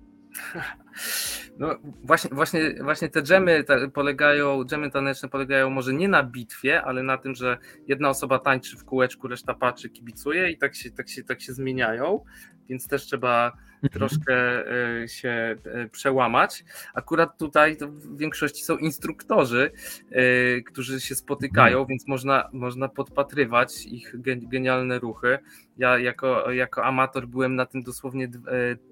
[1.59, 1.75] No
[2.05, 7.19] właśnie, właśnie, właśnie te dżemy polegają, dżemy taneczne polegają może nie na bitwie, ale na
[7.19, 11.25] tym, że jedna osoba tańczy w kółeczku, reszta patrzy, kibicuje i tak się, tak się,
[11.25, 12.25] tak się zmieniają,
[12.69, 13.53] więc też trzeba
[13.83, 13.91] mhm.
[13.93, 14.65] troszkę
[15.03, 16.65] e, się e, przełamać.
[16.95, 19.71] Akurat tutaj w większości są instruktorzy,
[20.11, 21.89] e, którzy się spotykają, mhm.
[21.89, 24.15] więc można, można podpatrywać ich
[24.49, 25.39] genialne ruchy.
[25.77, 28.29] Ja jako, jako amator byłem na tym dosłownie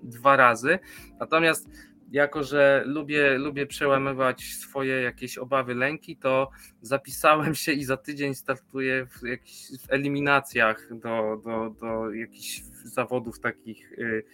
[0.02, 0.78] dwa razy.
[1.20, 1.68] Natomiast
[2.12, 6.50] jako że lubię, lubię przełamywać swoje jakieś obawy, lęki, to
[6.82, 13.92] zapisałem się i za tydzień startuję w, jakichś, eliminacjach do, do, do jakichś zawodów takich
[13.92, 14.24] y,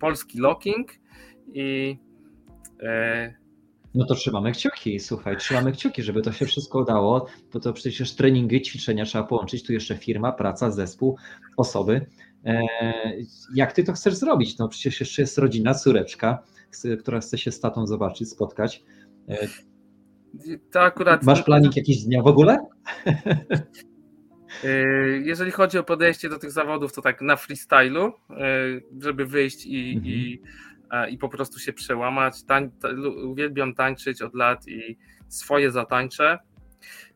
[0.00, 0.92] polski locking
[1.52, 1.98] i
[2.82, 3.46] y,
[3.94, 8.14] no to trzymamy kciuki, słuchaj, trzymamy kciuki, żeby to się wszystko udało, bo to przecież
[8.14, 11.18] treningi, ćwiczenia trzeba połączyć, tu jeszcze firma, praca, zespół,
[11.56, 12.06] osoby.
[12.46, 12.62] E,
[13.54, 14.58] jak ty to chcesz zrobić?
[14.58, 16.42] No przecież jeszcze jest rodzina, córeczka,
[17.00, 18.84] która chce się z tatą zobaczyć, spotkać.
[20.70, 21.22] To akurat...
[21.22, 22.58] Masz planik jakiś dnia w ogóle?
[24.64, 28.12] Y, jeżeli chodzi o podejście do tych zawodów, to tak na freestylu,
[29.00, 30.14] żeby wyjść i, mhm.
[30.14, 32.44] i, i po prostu się przełamać.
[32.44, 32.70] Tań,
[33.24, 36.38] uwielbiam tańczyć od lat i swoje zatańczę.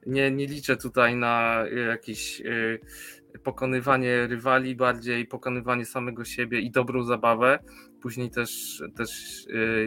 [0.07, 2.81] Nie, nie liczę tutaj na jakieś y,
[3.45, 7.59] pokonywanie rywali, bardziej pokonywanie samego siebie i dobrą zabawę.
[8.03, 9.11] Później też, też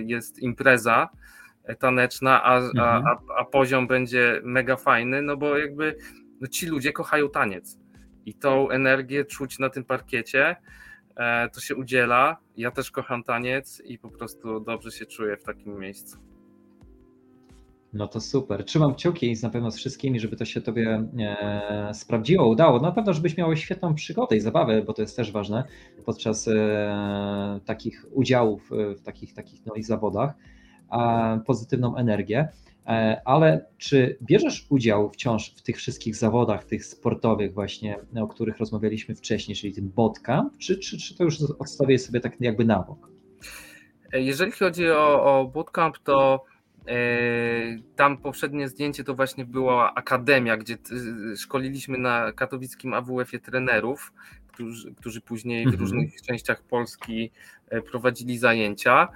[0.06, 1.10] jest impreza
[1.80, 3.08] taneczna, a, mhm.
[3.08, 5.96] a, a poziom będzie mega fajny, no bo jakby
[6.41, 7.80] no ci ludzie kochają taniec
[8.26, 10.56] i tą energię czuć na tym parkiecie,
[11.16, 12.38] e, to się udziela.
[12.58, 16.32] Ja też kocham taniec i po prostu dobrze się czuję w takim miejscu.
[17.94, 18.66] No to super.
[18.66, 22.80] Trzymam kciuki na pewno z wszystkimi, żeby to się tobie e, sprawdziło, udało.
[22.80, 25.64] Na pewno, żebyś miał świetną przygodę i zabawę, bo to jest też ważne
[26.06, 30.34] podczas e, takich udziałów w takich, takich no, i zawodach,
[30.89, 32.48] a pozytywną energię.
[32.88, 38.58] E, ale czy bierzesz udział wciąż w tych wszystkich zawodach, tych sportowych właśnie, o których
[38.58, 42.80] rozmawialiśmy wcześniej, czyli tym bootcamp, czy, czy, czy to już odstawię sobie tak jakby na
[42.80, 43.10] bok?
[44.14, 46.53] E, jeżeli chodzi o, o bootcamp, to e,
[47.95, 50.77] tam poprzednie zdjęcie to właśnie była akademia, gdzie
[51.36, 54.13] szkoliliśmy na katowickim AWF-ie trenerów,
[54.47, 55.81] którzy, którzy później w mhm.
[55.81, 57.31] różnych częściach Polski
[57.91, 59.07] prowadzili zajęcia.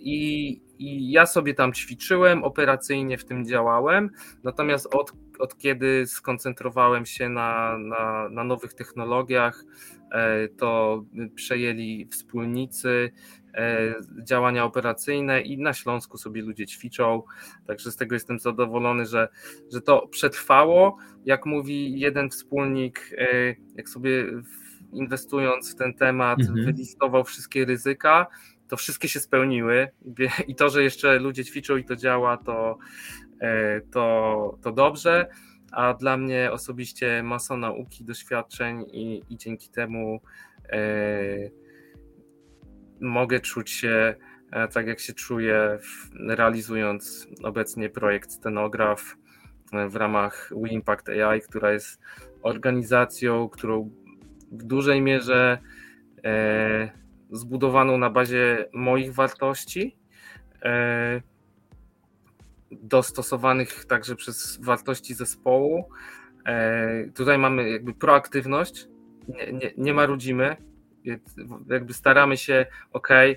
[0.00, 4.10] I i ja sobie tam ćwiczyłem, operacyjnie w tym działałem,
[4.44, 9.64] natomiast od, od kiedy skoncentrowałem się na, na, na nowych technologiach,
[10.12, 11.02] e, to
[11.34, 13.43] przejęli wspólnicy e,
[14.22, 17.22] działania operacyjne i na Śląsku sobie ludzie ćwiczą,
[17.66, 19.28] także z tego jestem zadowolony, że,
[19.72, 20.96] że to przetrwało.
[21.24, 24.26] Jak mówi jeden wspólnik, e, jak sobie
[24.92, 26.64] inwestując w ten temat, mhm.
[26.64, 28.26] wylistował wszystkie ryzyka,
[28.68, 29.88] to wszystkie się spełniły
[30.48, 32.78] i to, że jeszcze ludzie ćwiczą i to działa, to,
[33.40, 35.26] e, to, to dobrze,
[35.72, 40.20] a dla mnie osobiście masa nauki, doświadczeń i, i dzięki temu
[40.68, 40.78] e,
[43.04, 44.14] mogę czuć się
[44.52, 45.78] e, tak, jak się czuję,
[46.28, 49.16] realizując obecnie projekt Stenograf
[49.72, 52.00] e, w ramach WeImpact AI, która jest
[52.42, 53.90] organizacją, którą
[54.52, 55.58] w dużej mierze
[56.24, 56.90] e,
[57.30, 59.96] zbudowaną na bazie moich wartości,
[62.70, 65.88] dostosowanych także przez wartości zespołu.
[67.14, 68.88] Tutaj mamy jakby proaktywność,
[69.28, 70.56] nie, nie, nie marudzimy,
[71.70, 73.36] jakby staramy się, ok, e,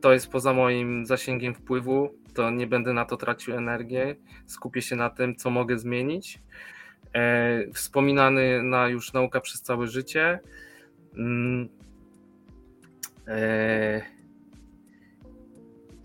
[0.00, 4.16] to jest poza moim zasięgiem wpływu, to nie będę na to tracił energię,
[4.46, 6.42] skupię się na tym, co mogę zmienić.
[7.74, 10.40] Wspominany na już nauka przez całe życie.
[11.16, 11.68] Mm,
[13.30, 14.02] E,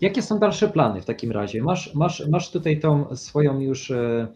[0.00, 1.62] Jakie są dalsze plany w takim razie?
[1.62, 4.26] Masz, masz, masz tutaj tą swoją już e,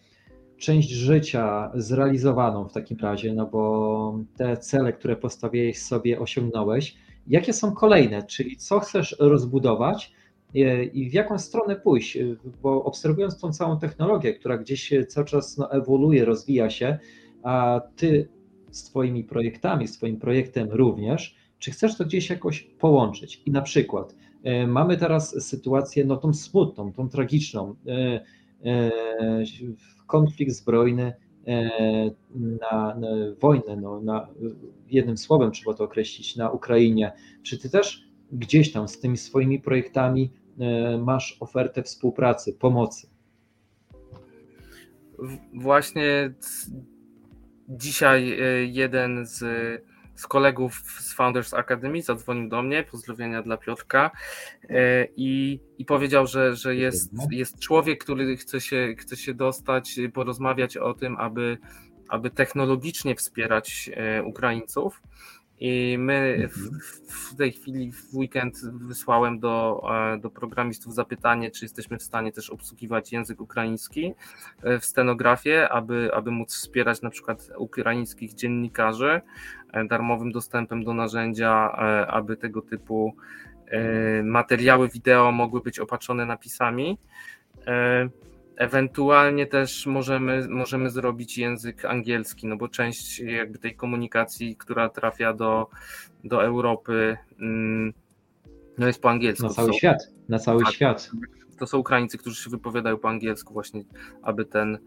[0.61, 6.97] część życia zrealizowaną w takim razie, no bo te cele, które postawiłeś sobie, osiągnąłeś.
[7.27, 8.23] Jakie są kolejne?
[8.23, 10.13] Czyli co chcesz rozbudować
[10.55, 12.19] e, i w jaką stronę pójść?
[12.63, 16.99] Bo obserwując tą całą technologię, która gdzieś cały czas no, ewoluuje, rozwija się,
[17.43, 18.29] a ty
[18.71, 23.43] z Twoimi projektami, z Twoim projektem również, czy chcesz to gdzieś jakoś połączyć?
[23.47, 28.21] I na przykład e, mamy teraz sytuację, no tą smutną, tą tragiczną, e,
[30.11, 31.13] konflikt zbrojny,
[32.35, 33.09] na, na
[33.41, 34.29] wojnę, no, na,
[34.91, 37.13] jednym słowem trzeba to określić, na Ukrainie.
[37.43, 40.33] Czy ty też gdzieś tam z tymi swoimi projektami
[40.99, 43.09] masz ofertę współpracy, pomocy?
[45.55, 46.35] Właśnie
[47.69, 48.39] dzisiaj
[48.73, 49.45] jeden z
[50.21, 54.11] z kolegów z Founders Academy zadzwonił do mnie, pozdrowienia dla Piotrka
[54.71, 60.01] e, i, i powiedział, że, że jest, jest człowiek, który chce się, chce się dostać,
[60.15, 61.59] porozmawiać o tym, aby,
[62.09, 65.03] aby technologicznie wspierać e, Ukraińców.
[65.63, 66.81] I my w, mhm.
[67.09, 69.83] w, tej chwili w weekend wysłałem do,
[70.15, 74.15] e, do programistów zapytanie, czy jesteśmy w stanie też obsługiwać język ukraiński
[74.81, 79.21] w scenografie, aby, aby móc wspierać na przykład ukraińskich dziennikarzy
[79.89, 81.73] darmowym dostępem do narzędzia,
[82.09, 83.17] aby tego typu
[84.25, 86.99] materiały wideo mogły być opatrzone napisami.
[88.61, 95.33] Ewentualnie też możemy, możemy zrobić język angielski, no bo część jakby tej komunikacji, która trafia
[95.33, 95.69] do,
[96.25, 97.93] do Europy, mm,
[98.79, 99.47] no jest po angielsku.
[99.47, 99.99] Na cały są, świat,
[100.29, 101.11] na cały tak, świat.
[101.59, 103.83] To są Ukraińcy, którzy się wypowiadają po angielsku właśnie,
[104.23, 104.79] aby ten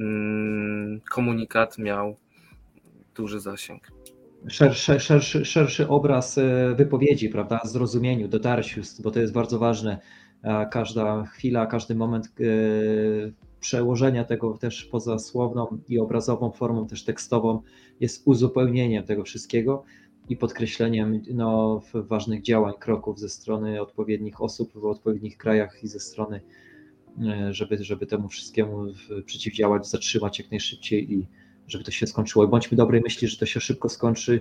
[0.00, 2.16] mm, komunikat miał
[3.14, 3.92] duży zasięg.
[4.48, 9.98] Szerszy, szerszy, szerszy obraz e, wypowiedzi, prawda, zrozumieniu, dotarciu, bo to jest bardzo ważne.
[10.70, 12.30] Każda chwila, każdy moment e,
[13.60, 17.62] przełożenia tego też poza słowną i obrazową formą, też tekstową,
[18.00, 19.84] jest uzupełnieniem tego wszystkiego
[20.28, 26.00] i podkreśleniem no, ważnych działań, kroków ze strony odpowiednich osób w odpowiednich krajach i ze
[26.00, 26.40] strony,
[27.22, 28.86] e, żeby, żeby temu wszystkiemu
[29.24, 31.26] przeciwdziałać, zatrzymać jak najszybciej i
[31.72, 32.48] żeby to się skończyło.
[32.48, 34.40] Bądźmy dobrej myśli, że to się szybko skończy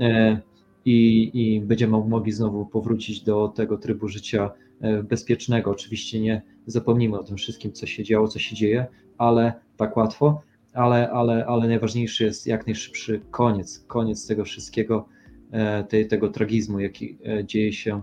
[0.00, 0.40] e,
[0.84, 4.50] i, i będziemy mogli znowu powrócić do tego trybu życia
[4.80, 5.70] e, bezpiecznego.
[5.70, 8.86] Oczywiście nie zapomnimy o tym wszystkim, co się działo, co się dzieje,
[9.18, 15.08] ale tak łatwo, ale, ale, ale najważniejszy jest jak najszybszy koniec, koniec tego wszystkiego,
[15.50, 18.02] e, tej, tego tragizmu, jaki dzieje się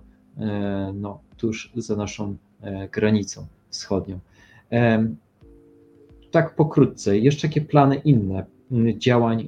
[0.94, 2.38] no, tuż za naszą
[2.92, 4.20] granicą wschodnią.
[6.32, 8.46] Tak pokrótce, jeszcze jakie plany inne
[8.98, 9.46] działań e,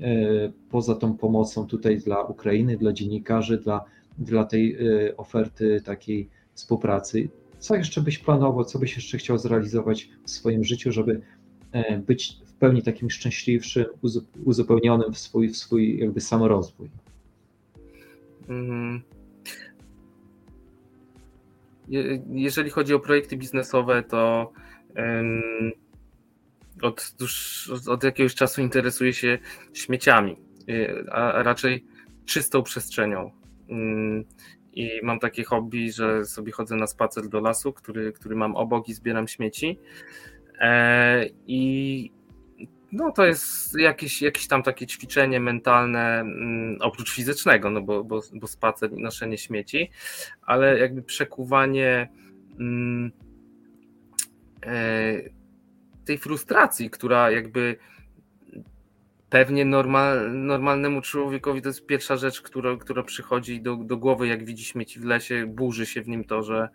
[0.70, 3.86] poza tą pomocą tutaj dla Ukrainy, dla dziennikarzy, dla,
[4.18, 7.30] dla tej e, oferty takiej współpracy.
[7.60, 11.22] Co jeszcze byś planował, co byś jeszcze chciał zrealizować w swoim życiu, żeby
[11.72, 13.86] e, być w pełni takim szczęśliwszym,
[14.46, 16.90] uzupełnionym w swój, w swój jakby samorozwój?
[18.50, 19.02] Mhm.
[22.30, 24.52] Jeżeli chodzi o projekty biznesowe, to
[26.84, 27.16] od,
[27.88, 29.40] od jakiegoś czasu interesuję się
[29.74, 30.38] śmieciami,
[30.70, 31.86] y, a raczej
[32.26, 33.32] czystą przestrzenią.
[33.70, 34.24] Mm,
[34.74, 38.90] I mam takie hobby, że sobie chodzę na spacer do lasu, który, który mam obok
[38.90, 39.80] i zbieram śmieci.
[40.60, 42.12] E, I
[42.92, 48.22] no to jest jakieś, jakieś tam takie ćwiczenie mentalne, mm, oprócz fizycznego, no bo, bo,
[48.34, 49.90] bo spacer i noszenie śmieci,
[50.42, 52.10] ale jakby przekuwanie
[52.60, 53.12] mm,
[54.66, 55.43] e,
[56.06, 57.78] tej frustracji, która jakby
[59.34, 64.46] pewnie normal, normalnemu człowiekowi to jest pierwsza rzecz, która, która przychodzi do, do głowy, jak
[64.46, 66.70] widzi śmieci w lesie, burzy się w nim to, że,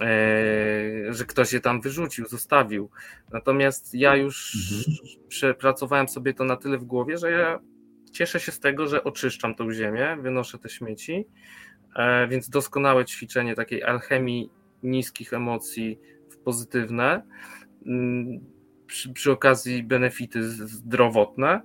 [0.00, 2.90] e, że ktoś je tam wyrzucił, zostawił.
[3.32, 5.18] Natomiast ja już mhm.
[5.28, 7.58] przepracowałem sobie to na tyle w głowie, że ja
[8.12, 11.26] cieszę się z tego, że oczyszczam tą ziemię, wynoszę te śmieci,
[11.96, 14.50] e, więc doskonałe ćwiczenie takiej alchemii
[14.82, 15.98] niskich emocji
[16.30, 17.22] w pozytywne
[18.86, 21.62] przy, przy okazji benefity zdrowotne.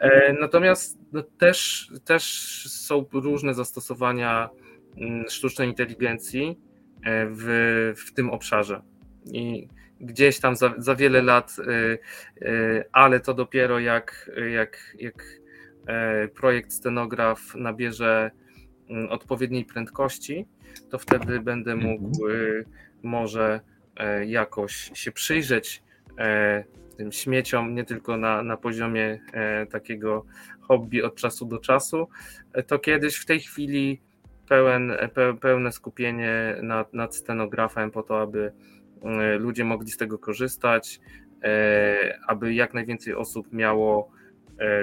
[0.00, 2.24] E, natomiast no, też, też
[2.68, 4.48] są różne zastosowania
[4.96, 6.58] mm, sztucznej inteligencji
[7.04, 8.82] e, w, w tym obszarze.
[9.24, 9.68] I
[10.00, 11.56] gdzieś tam za, za wiele lat,
[12.42, 15.24] e, ale to dopiero jak, jak, jak
[16.34, 18.30] projekt scenograf nabierze
[18.90, 20.46] mm, odpowiedniej prędkości,
[20.90, 22.64] to wtedy będę mógł mhm.
[23.02, 23.60] może
[24.26, 25.82] jakoś się przyjrzeć
[26.18, 26.64] e,
[26.96, 30.24] tym śmieciom, nie tylko na, na poziomie e, takiego
[30.60, 32.08] hobby od czasu do czasu,
[32.66, 34.02] to kiedyś w tej chwili
[34.48, 34.92] pełen,
[35.40, 38.52] pełne skupienie nad, nad scenografem po to, aby
[39.38, 41.00] ludzie mogli z tego korzystać,
[42.26, 44.10] aby jak najwięcej osób miało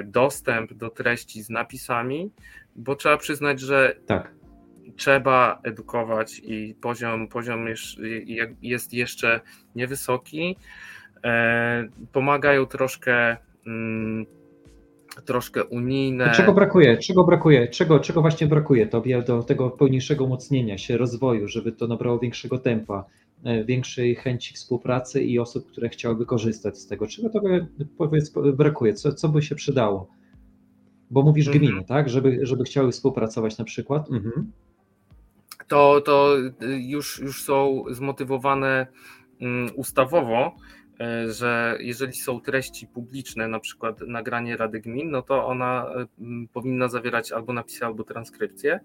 [0.04, 2.32] dostęp do treści z napisami,
[2.76, 4.32] bo trzeba przyznać, że tak
[4.96, 7.66] trzeba edukować i poziom, poziom
[8.62, 9.40] jest jeszcze
[9.76, 10.56] niewysoki.
[11.24, 13.36] E, pomagają troszkę
[13.66, 14.26] mm,
[15.24, 16.32] troszkę unijne.
[16.36, 16.98] Czego brakuje?
[16.98, 17.68] Czego brakuje?
[17.68, 22.58] Czego, czego właśnie brakuje tobie do tego pełniejszego umocnienia się, rozwoju, żeby to nabrało większego
[22.58, 23.04] tempa,
[23.44, 27.06] e, większej chęci współpracy i osób, które chciałyby korzystać z tego?
[27.06, 27.66] Czego tobie
[27.98, 28.94] powiedz, brakuje?
[28.94, 30.08] Co, co by się przydało?
[31.10, 31.64] Bo mówisz mhm.
[31.64, 32.08] gminy, tak?
[32.08, 34.10] Żeby, żeby chciały współpracować na przykład.
[34.10, 34.52] Mhm
[35.68, 36.36] to, to
[36.78, 38.86] już, już są zmotywowane
[39.40, 40.56] mm, ustawowo,
[41.00, 45.86] e, że jeżeli są treści publiczne, na przykład nagranie Rady Gmin, no to ona
[46.20, 48.80] mm, powinna zawierać albo napisy, albo transkrypcję.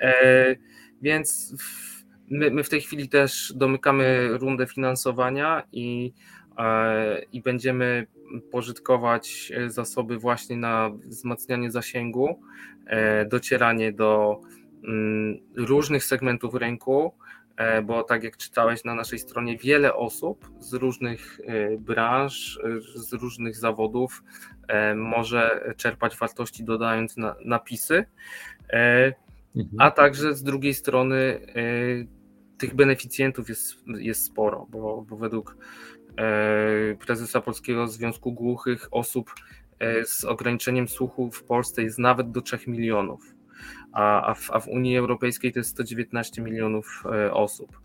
[0.00, 0.56] E,
[1.02, 1.54] więc
[2.30, 6.12] my, my w tej chwili też domykamy rundę finansowania i,
[6.58, 8.06] e, i będziemy
[8.50, 12.40] pożytkować zasoby właśnie na wzmacnianie zasięgu,
[13.28, 14.40] docieranie do
[15.56, 17.14] różnych segmentów rynku,
[17.56, 22.80] e, bo tak jak czytałeś na naszej stronie, wiele osób z różnych e, branż, e,
[22.80, 24.22] z różnych zawodów
[24.96, 28.04] może czerpać wartości dodając na, napisy,
[29.56, 29.76] mhm.
[29.78, 31.40] a także z drugiej strony
[32.58, 35.56] tych beneficjentów jest, jest sporo, bo, bo według
[37.06, 39.34] prezesa Polskiego Związku Głuchych osób
[40.04, 43.37] z ograniczeniem słuchu w Polsce jest nawet do 3 milionów
[43.92, 47.80] a, a, w, a w Unii Europejskiej to jest 119 milionów e, osób.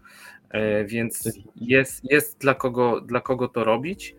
[0.50, 4.16] E, więc jest, jest dla, kogo, dla kogo to robić.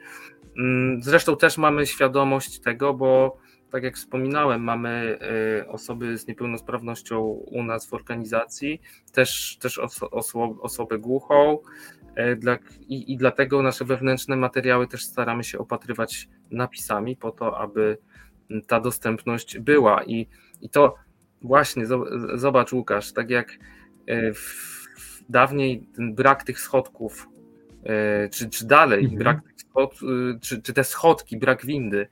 [0.58, 3.38] Mm, zresztą też mamy świadomość tego, bo
[3.70, 5.18] tak jak wspominałem, mamy
[5.60, 8.80] e, osoby z niepełnosprawnością u nas w organizacji,
[9.12, 9.78] też, też
[10.10, 11.58] oso, osobę głuchą,
[12.36, 12.58] Dla,
[12.88, 17.98] i, I dlatego nasze wewnętrzne materiały też staramy się opatrywać napisami, po to, aby
[18.66, 20.04] ta dostępność była.
[20.04, 20.28] I,
[20.60, 20.94] i to
[21.44, 21.86] właśnie,
[22.34, 23.58] zobacz, Łukasz, tak jak
[24.34, 24.84] w,
[25.28, 27.28] dawniej ten brak tych schodków,
[28.30, 29.18] czy, czy dalej, mhm.
[29.18, 30.00] brak tych schod,
[30.40, 32.08] czy, czy te schodki, brak windy,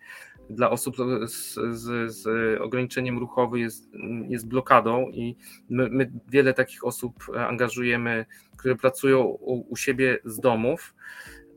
[0.51, 0.97] dla osób
[1.27, 2.27] z, z, z
[2.61, 3.91] ograniczeniem ruchowym jest,
[4.29, 5.37] jest blokadą i
[5.69, 8.27] my, my, wiele takich osób angażujemy,
[8.57, 10.95] które pracują u, u siebie z domów.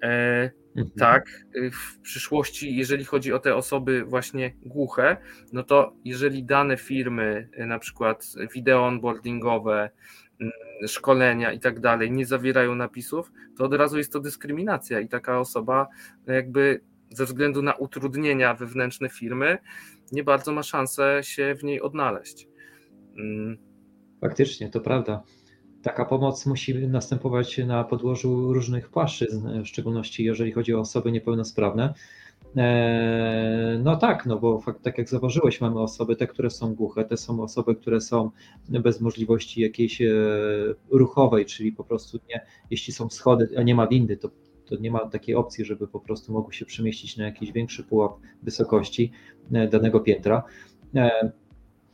[0.04, 0.90] E, mhm.
[0.98, 5.18] Tak, w przyszłości, jeżeli chodzi o te osoby właśnie głuche,
[5.54, 9.90] no to jeżeli dane firmy, na przykład wideo onboardingowe,
[10.42, 10.54] mm,
[10.88, 15.40] szkolenia i tak dalej nie zawierają napisów, to od razu jest to dyskryminacja i taka
[15.40, 15.88] osoba
[16.28, 19.58] jakby ze względu na utrudnienia wewnętrzne firmy,
[20.12, 22.48] nie bardzo ma szansę się w niej odnaleźć.
[23.18, 23.58] Mm.
[24.22, 25.24] Faktycznie, to prawda.
[25.86, 31.94] Taka pomoc musi następować na podłożu różnych płaszczyzn, w szczególności jeżeli chodzi o osoby niepełnosprawne.
[32.58, 37.06] E, no tak, no bo fakt, tak jak zauważyłeś, mamy osoby te, które są głuche,
[37.06, 38.32] te są osoby, które są
[38.70, 40.14] bez możliwości jakiejś e,
[40.90, 44.30] ruchowej, czyli po prostu nie, jeśli są schody, a nie ma windy, to
[44.66, 48.12] to nie ma takiej opcji, żeby po prostu mogły się przemieścić na jakiś większy pułap
[48.44, 49.12] wysokości
[49.52, 50.44] e, danego piętra.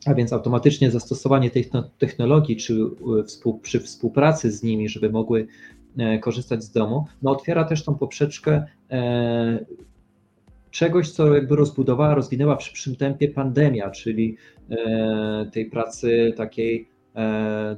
[0.08, 5.48] E, a więc automatycznie zastosowanie tej technologii, czy e, przy współpracy z nimi, żeby mogły
[6.22, 8.66] korzystać z domu, no otwiera też tą poprzeczkę
[10.72, 14.38] czegoś, co jakby rozbudowała, rozwinęła w szybszym tempie pandemia, czyli
[15.52, 16.90] tej pracy takiej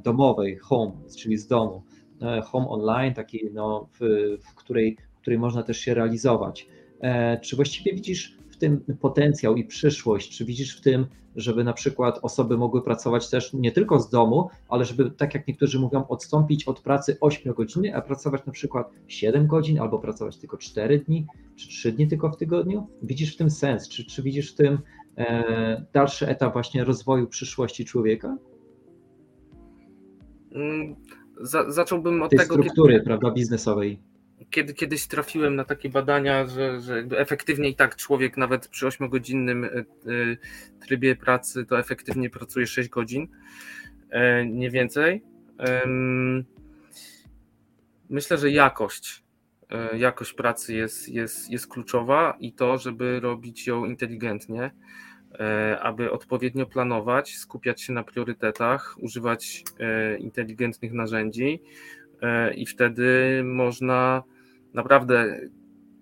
[0.04, 1.84] domowej, home, czyli z domu.
[2.24, 4.00] E, home online, takiej, no, w,
[4.44, 6.68] w, której, w której można też się realizować.
[7.02, 10.38] E, czy właściwie widzisz w tym potencjał i przyszłość?
[10.38, 11.06] Czy widzisz w tym,
[11.36, 15.48] żeby na przykład osoby mogły pracować też nie tylko z domu, ale żeby, tak jak
[15.48, 20.38] niektórzy mówią, odstąpić od pracy 8 godzin, a pracować na przykład 7 godzin, albo pracować
[20.38, 21.26] tylko 4 dni,
[21.56, 22.88] czy 3 dni tylko w tygodniu?
[23.04, 23.90] Widzisz w tym sens?
[23.90, 24.80] Czy, czy widzisz w tym
[25.18, 28.38] e, dalszy etap właśnie rozwoju przyszłości człowieka?
[30.52, 30.96] Mm,
[31.42, 32.54] za, zacząłbym od tej tego.
[32.54, 34.13] struktury, kiedy, prawda, biznesowej.
[34.54, 39.66] Kiedy kiedyś trafiłem na takie badania, że, że efektywnie i tak człowiek nawet przy 8-godzinnym
[39.66, 39.86] e, e,
[40.88, 43.28] trybie pracy to efektywnie pracuje 6 godzin,
[44.10, 45.24] e, nie więcej.
[48.10, 49.24] Myślę, że jakość,
[49.94, 54.72] jakość pracy jest, jest, jest kluczowa i to, żeby robić ją inteligentnie
[55.82, 59.64] aby odpowiednio planować, skupiać się na priorytetach, używać
[60.20, 61.62] inteligentnych narzędzi
[62.56, 64.24] i wtedy można
[64.74, 65.40] naprawdę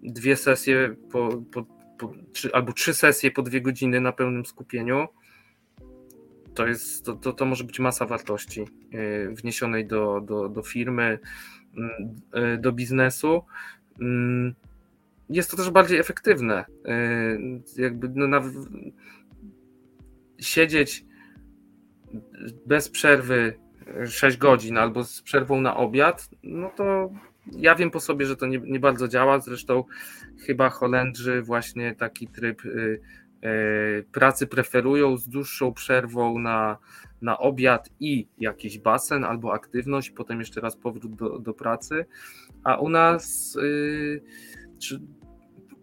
[0.03, 1.65] dwie sesje po, po,
[1.97, 5.07] po trzy, albo trzy sesje po dwie godziny na pełnym skupieniu.
[6.53, 8.65] To, jest, to, to, to może być masa wartości
[9.31, 11.19] wniesionej do, do, do firmy,
[11.77, 13.41] mm, do biznesu.
[14.01, 14.55] Mm,
[15.29, 16.65] jest to też bardziej efektywne.
[17.77, 18.41] Jakby no, na,
[20.39, 21.05] siedzieć
[22.65, 23.53] bez przerwy
[24.05, 27.11] 6 godzin albo z przerwą na obiad, no to
[27.47, 29.39] ja wiem po sobie, że to nie, nie bardzo działa.
[29.39, 29.83] Zresztą
[30.45, 33.01] chyba Holendrzy właśnie taki tryb y,
[33.45, 36.77] y, pracy preferują z dłuższą przerwą na,
[37.21, 42.05] na obiad i jakiś basen albo aktywność, potem jeszcze raz powrót do, do pracy.
[42.63, 44.21] A u nas y,
[44.79, 45.01] czy,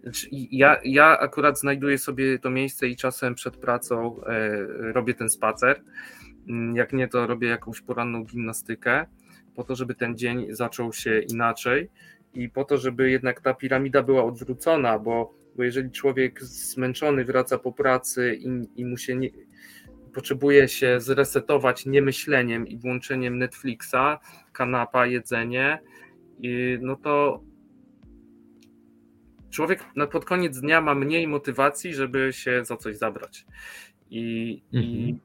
[0.03, 5.29] znaczy, ja, ja akurat znajduję sobie to miejsce i czasem przed pracą e, robię ten
[5.31, 5.83] spacer.
[6.49, 9.07] Mm, jak nie, to robię jakąś poranną gimnastykę,
[9.59, 11.91] po to, żeby ten dzień zaczął się inaczej
[12.35, 17.59] i po to, żeby jednak ta piramida była odwrócona, bo, bo jeżeli człowiek zmęczony wraca
[17.59, 19.29] po pracy i, i mu się nie,
[20.15, 24.19] potrzebuje się zresetować niemyśleniem i włączeniem Netflixa,
[24.53, 25.79] kanapa, jedzenie,
[26.41, 27.43] i, no to
[29.51, 33.47] człowiek pod koniec dnia ma mniej motywacji, żeby się za coś zabrać.
[34.11, 34.85] I, mhm.
[34.85, 35.19] i,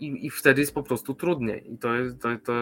[0.00, 1.72] i, i, wtedy jest po prostu trudniej.
[1.72, 1.88] I to,
[2.20, 2.52] to, to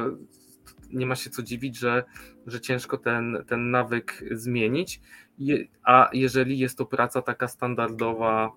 [0.90, 2.04] nie ma się co dziwić, że,
[2.46, 5.00] że ciężko ten, ten nawyk zmienić.
[5.82, 8.52] A jeżeli jest to praca taka standardowa,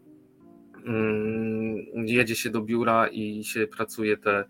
[0.85, 1.75] mm,
[2.05, 4.45] jedzie się do biura i się pracuje te,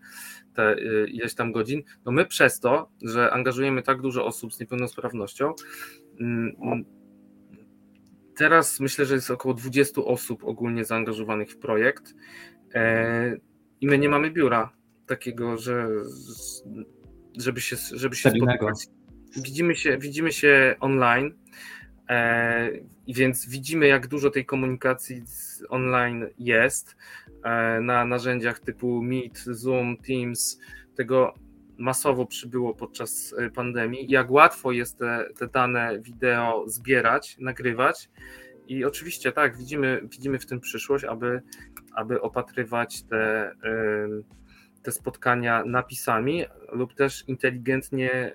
[0.54, 4.60] te y, ileś tam godzin, no my przez to, że angażujemy tak dużo osób z
[4.60, 5.54] niepełnosprawnością,
[6.20, 6.84] Mm,
[8.36, 12.14] teraz myślę, że jest około 20 osób ogólnie zaangażowanych w projekt
[12.74, 13.36] e,
[13.80, 14.72] i my nie mamy biura
[15.06, 15.88] takiego, że
[17.38, 18.86] żeby się, żeby się spotkać.
[19.36, 21.34] Widzimy się, widzimy się online,
[22.08, 22.70] e,
[23.08, 25.22] więc widzimy, jak dużo tej komunikacji
[25.68, 26.96] online jest
[27.44, 30.58] e, na narzędziach typu Meet, Zoom, Teams.
[30.96, 31.34] Tego
[31.78, 38.10] masowo przybyło podczas pandemii, jak łatwo jest te, te dane wideo zbierać, nagrywać.
[38.70, 41.42] I oczywiście tak, widzimy, widzimy w tym przyszłość, aby,
[41.94, 43.52] aby opatrywać te,
[44.82, 48.32] te spotkania napisami lub też inteligentnie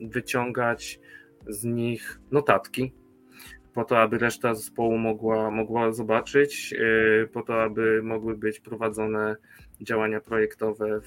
[0.00, 1.00] wyciągać
[1.48, 2.92] z nich notatki,
[3.74, 6.74] po to, aby reszta zespołu mogła, mogła zobaczyć,
[7.32, 9.36] po to, aby mogły być prowadzone
[9.80, 11.06] działania projektowe w,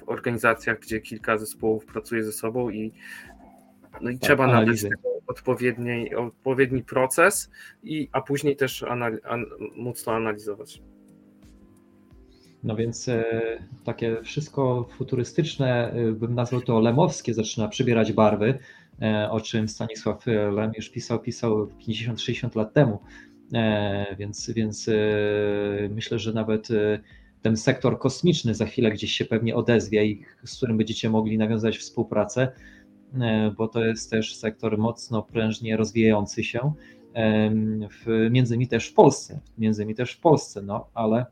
[0.00, 2.92] w organizacjach, gdzie kilka zespołów pracuje ze sobą i,
[4.00, 4.84] no i tak, trzeba nabyć
[5.28, 7.50] odpowiedni, odpowiedni proces,
[7.82, 9.44] i, a później też anal, an,
[9.76, 10.82] móc to analizować.
[12.62, 13.24] No więc e,
[13.84, 18.58] takie wszystko futurystyczne, e, bym nazwał to lemowskie, zaczyna przybierać barwy,
[19.02, 22.98] e, o czym Stanisław Lem już pisał, pisał 50-60 lat temu.
[23.54, 24.92] E, więc, więc e,
[25.90, 27.00] myślę, że nawet e,
[27.42, 31.78] ten sektor kosmiczny za chwilę gdzieś się pewnie odezwie i z którym będziecie mogli nawiązać
[31.78, 32.52] współpracę,
[33.56, 36.72] bo to jest też sektor mocno prężnie rozwijający się,
[37.90, 41.26] w, między innymi też w Polsce, między innymi też w Polsce, no ale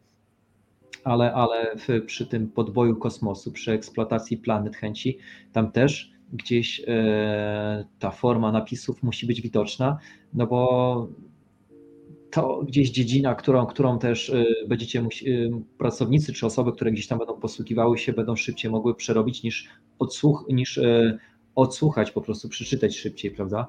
[1.07, 5.19] ale, ale w, przy tym podboju kosmosu, przy eksploatacji planet chęci,
[5.53, 9.99] tam też gdzieś e, ta forma napisów musi być widoczna,
[10.35, 11.09] no bo
[12.31, 17.07] to gdzieś dziedzina, którą, którą też y, będziecie musi, y, pracownicy czy osoby, które gdzieś
[17.07, 20.81] tam będą posługiwały się, będą szybciej mogły przerobić niż, odsłuch, niż
[21.57, 23.67] odsłuchać, po prostu przeczytać szybciej, prawda?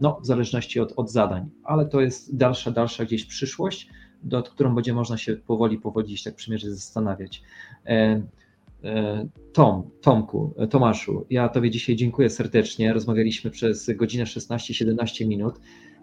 [0.00, 3.88] No, w zależności od, od zadań, ale to jest dalsza, dalsza gdzieś przyszłość,
[4.22, 7.42] do którą będzie można się powoli, powoli tak przymierzyć, zastanawiać.
[7.86, 8.22] E,
[8.84, 12.92] e, Tom, Tomku, Tomaszu, ja Tobie dzisiaj dziękuję serdecznie.
[12.92, 15.54] Rozmawialiśmy przez godzinę 16-17 minut.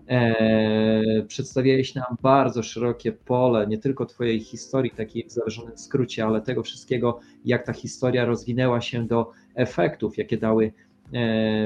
[0.07, 6.41] E, przedstawiałeś nam bardzo szerokie pole, nie tylko Twojej historii, takiej w założonym skrócie, ale
[6.41, 10.71] tego wszystkiego, jak ta historia rozwinęła się do efektów, jakie dały e,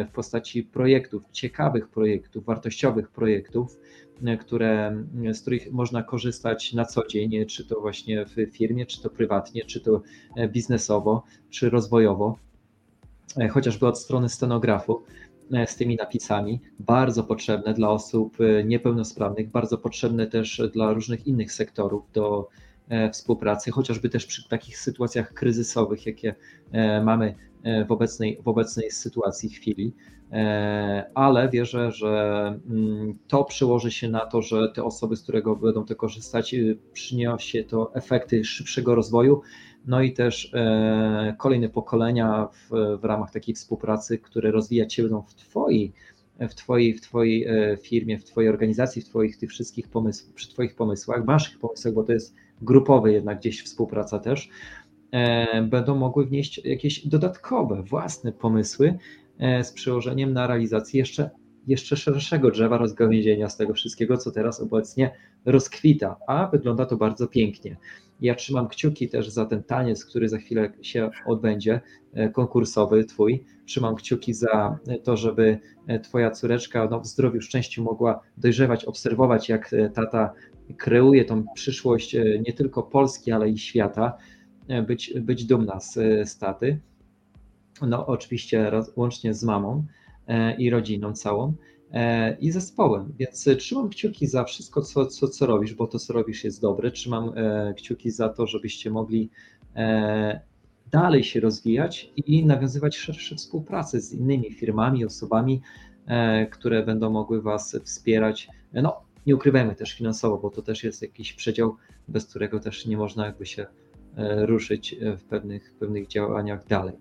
[0.07, 3.79] w postaci projektów, ciekawych projektów, wartościowych projektów,
[4.25, 5.03] e, które,
[5.33, 9.65] z których można korzystać na co dzień, czy to właśnie w firmie, czy to prywatnie,
[9.65, 10.01] czy to
[10.47, 12.37] biznesowo, czy rozwojowo,
[13.51, 15.03] chociażby od strony scenografu.
[15.53, 21.27] E, z tymi napisami, bardzo potrzebne dla osób e, niepełnosprawnych, bardzo potrzebne też dla różnych
[21.27, 22.70] innych sektorów do e,
[23.11, 26.35] współpracy, chociażby też przy takich sytuacjach kryzysowych, jakie
[27.03, 27.35] mamy
[27.87, 29.93] w obecnej, w obecnej sytuacji, chwili.
[31.13, 35.85] Ale wierzę, że mm, to przełoży się na to, że te osoby, z którego będą
[35.85, 36.55] to korzystać,
[36.93, 39.41] przyniesie to efekty szybszego rozwoju,
[39.85, 45.21] no i też e, kolejne pokolenia w, w ramach takiej współpracy, które rozwijać się będą
[45.21, 45.93] w Twojej,
[46.39, 50.49] w twojej, w twojej e, firmie, w Twojej organizacji, w Twoich tych wszystkich pomysłach, przy
[50.49, 54.49] Twoich pomysłach, Waszych pomysłach, bo to jest grupowy jednak gdzieś współpraca też,
[55.11, 58.97] e, będą mogły wnieść jakieś dodatkowe, własne pomysły
[59.63, 61.29] z przełożeniem na realizację jeszcze,
[61.67, 65.11] jeszcze szerszego drzewa rozgałęzienia z tego wszystkiego, co teraz obecnie
[65.45, 67.77] rozkwita, a wygląda to bardzo pięknie.
[68.21, 71.81] Ja trzymam kciuki też za ten taniec, który za chwilę się odbędzie,
[72.13, 73.43] e, konkursowy twój.
[73.65, 79.49] Trzymam kciuki za to, żeby e, twoja córeczka no, w zdrowiu, szczęściu mogła dojrzewać, obserwować,
[79.49, 80.33] jak e, tata
[80.77, 82.15] kreuje tą przyszłość
[82.47, 84.17] nie tylko Polski, ale i świata,
[84.87, 85.93] być, być dumna z,
[86.29, 86.79] z taty.
[87.81, 89.85] No, oczywiście łącznie z mamą
[90.57, 91.53] i rodziną całą.
[91.93, 93.13] E, i zespołem.
[93.19, 96.61] Więc e, trzymam kciuki za wszystko, co, co, co robisz, bo to, co robisz, jest
[96.61, 96.91] dobre.
[96.91, 99.29] Trzymam e, kciuki za to, żebyście mogli
[100.91, 105.61] dalej się rozwijać i nawiązywać szersze współpracę z innymi firmami, osobami,
[106.51, 108.49] które będą mogły Was wspierać.
[108.73, 111.75] No, nie ukrywajmy też finansowo, bo to też jest jakiś przedział,
[112.07, 113.65] bez którego też nie można jakby się
[114.45, 116.95] ruszyć w pewnych, pewnych działaniach dalej.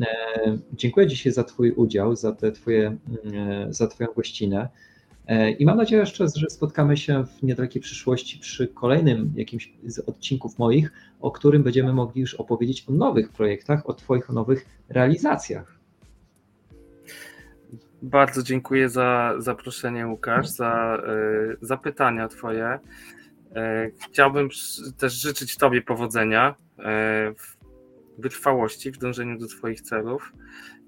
[0.00, 2.96] E, dziękuję dzisiaj za Twój udział, za, te twoje,
[3.70, 4.68] za Twoją gościnę.
[5.26, 9.98] E, I mam nadzieję jeszcze, że spotkamy się w niedalekiej przyszłości przy kolejnym jakimś z
[9.98, 15.81] odcinków moich, o którym będziemy mogli już opowiedzieć o nowych projektach, o Twoich nowych realizacjach.
[18.02, 21.02] Bardzo dziękuję za zaproszenie, Łukasz, za
[21.52, 22.78] y, zapytania Twoje.
[24.10, 24.48] Chciałbym
[24.98, 26.54] też życzyć Tobie powodzenia
[27.38, 27.56] w
[28.18, 30.32] wytrwałości w dążeniu do Twoich celów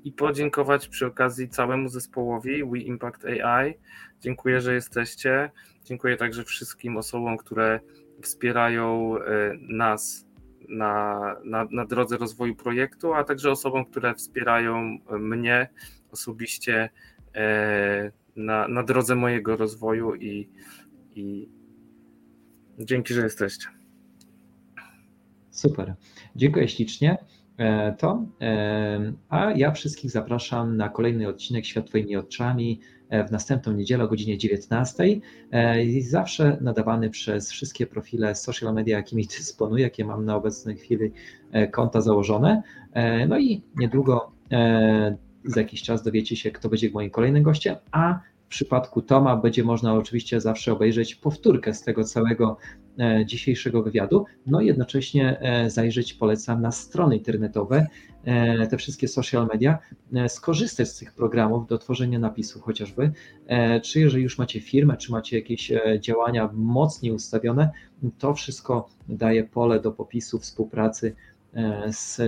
[0.04, 3.74] i podziękować przy okazji całemu zespołowi We Impact AI.
[4.20, 5.50] Dziękuję, że jesteście.
[5.84, 7.80] Dziękuję także wszystkim osobom, które
[8.22, 10.26] wspierają e, nas
[10.68, 15.68] na, na, na drodze rozwoju projektu, a także osobom, które wspierają mnie
[16.14, 16.88] osobiście
[17.34, 20.48] e, na, na drodze mojego rozwoju i,
[21.14, 21.48] i
[22.78, 23.66] dzięki, że jesteście.
[25.50, 25.94] Super.
[26.36, 27.18] Dziękuję ślicznie.
[27.56, 32.80] e, Tom, e, a ja wszystkich zapraszam na kolejny odcinek Świat Twoimi oczami
[33.28, 35.04] w następną niedzielę o godzinie 19.
[36.00, 41.12] Zawsze nadawany przez wszystkie profile social media, jakimi dysponuję, jakie mam na obecnej chwili
[41.72, 42.62] konta założone.
[43.28, 44.32] No i niedługo
[45.44, 49.64] za jakiś czas dowiecie się, kto będzie moim kolejnym gościem, a w przypadku Toma będzie
[49.64, 52.56] można oczywiście zawsze obejrzeć powtórkę z tego całego
[52.98, 57.86] e, dzisiejszego wywiadu, no i jednocześnie e, zajrzeć, polecam, na strony internetowe,
[58.24, 59.78] e, te wszystkie social media,
[60.28, 63.12] skorzystać z tych programów do tworzenia napisów chociażby,
[63.82, 67.70] czy jeżeli już macie firmę, czy macie jakieś działania mocniej ustawione,
[68.18, 71.14] to wszystko daje pole do popisu współpracy
[71.92, 72.20] z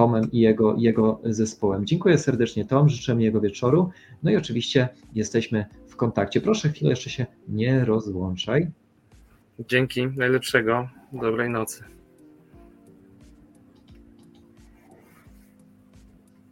[0.00, 1.86] Tomem i jego, jego zespołem.
[1.86, 3.90] Dziękuję serdecznie Tom, życzę miłego wieczoru.
[4.22, 6.40] No i oczywiście jesteśmy w kontakcie.
[6.40, 8.70] Proszę chwilę jeszcze się nie rozłączaj.
[9.68, 11.84] Dzięki, najlepszego, dobrej nocy.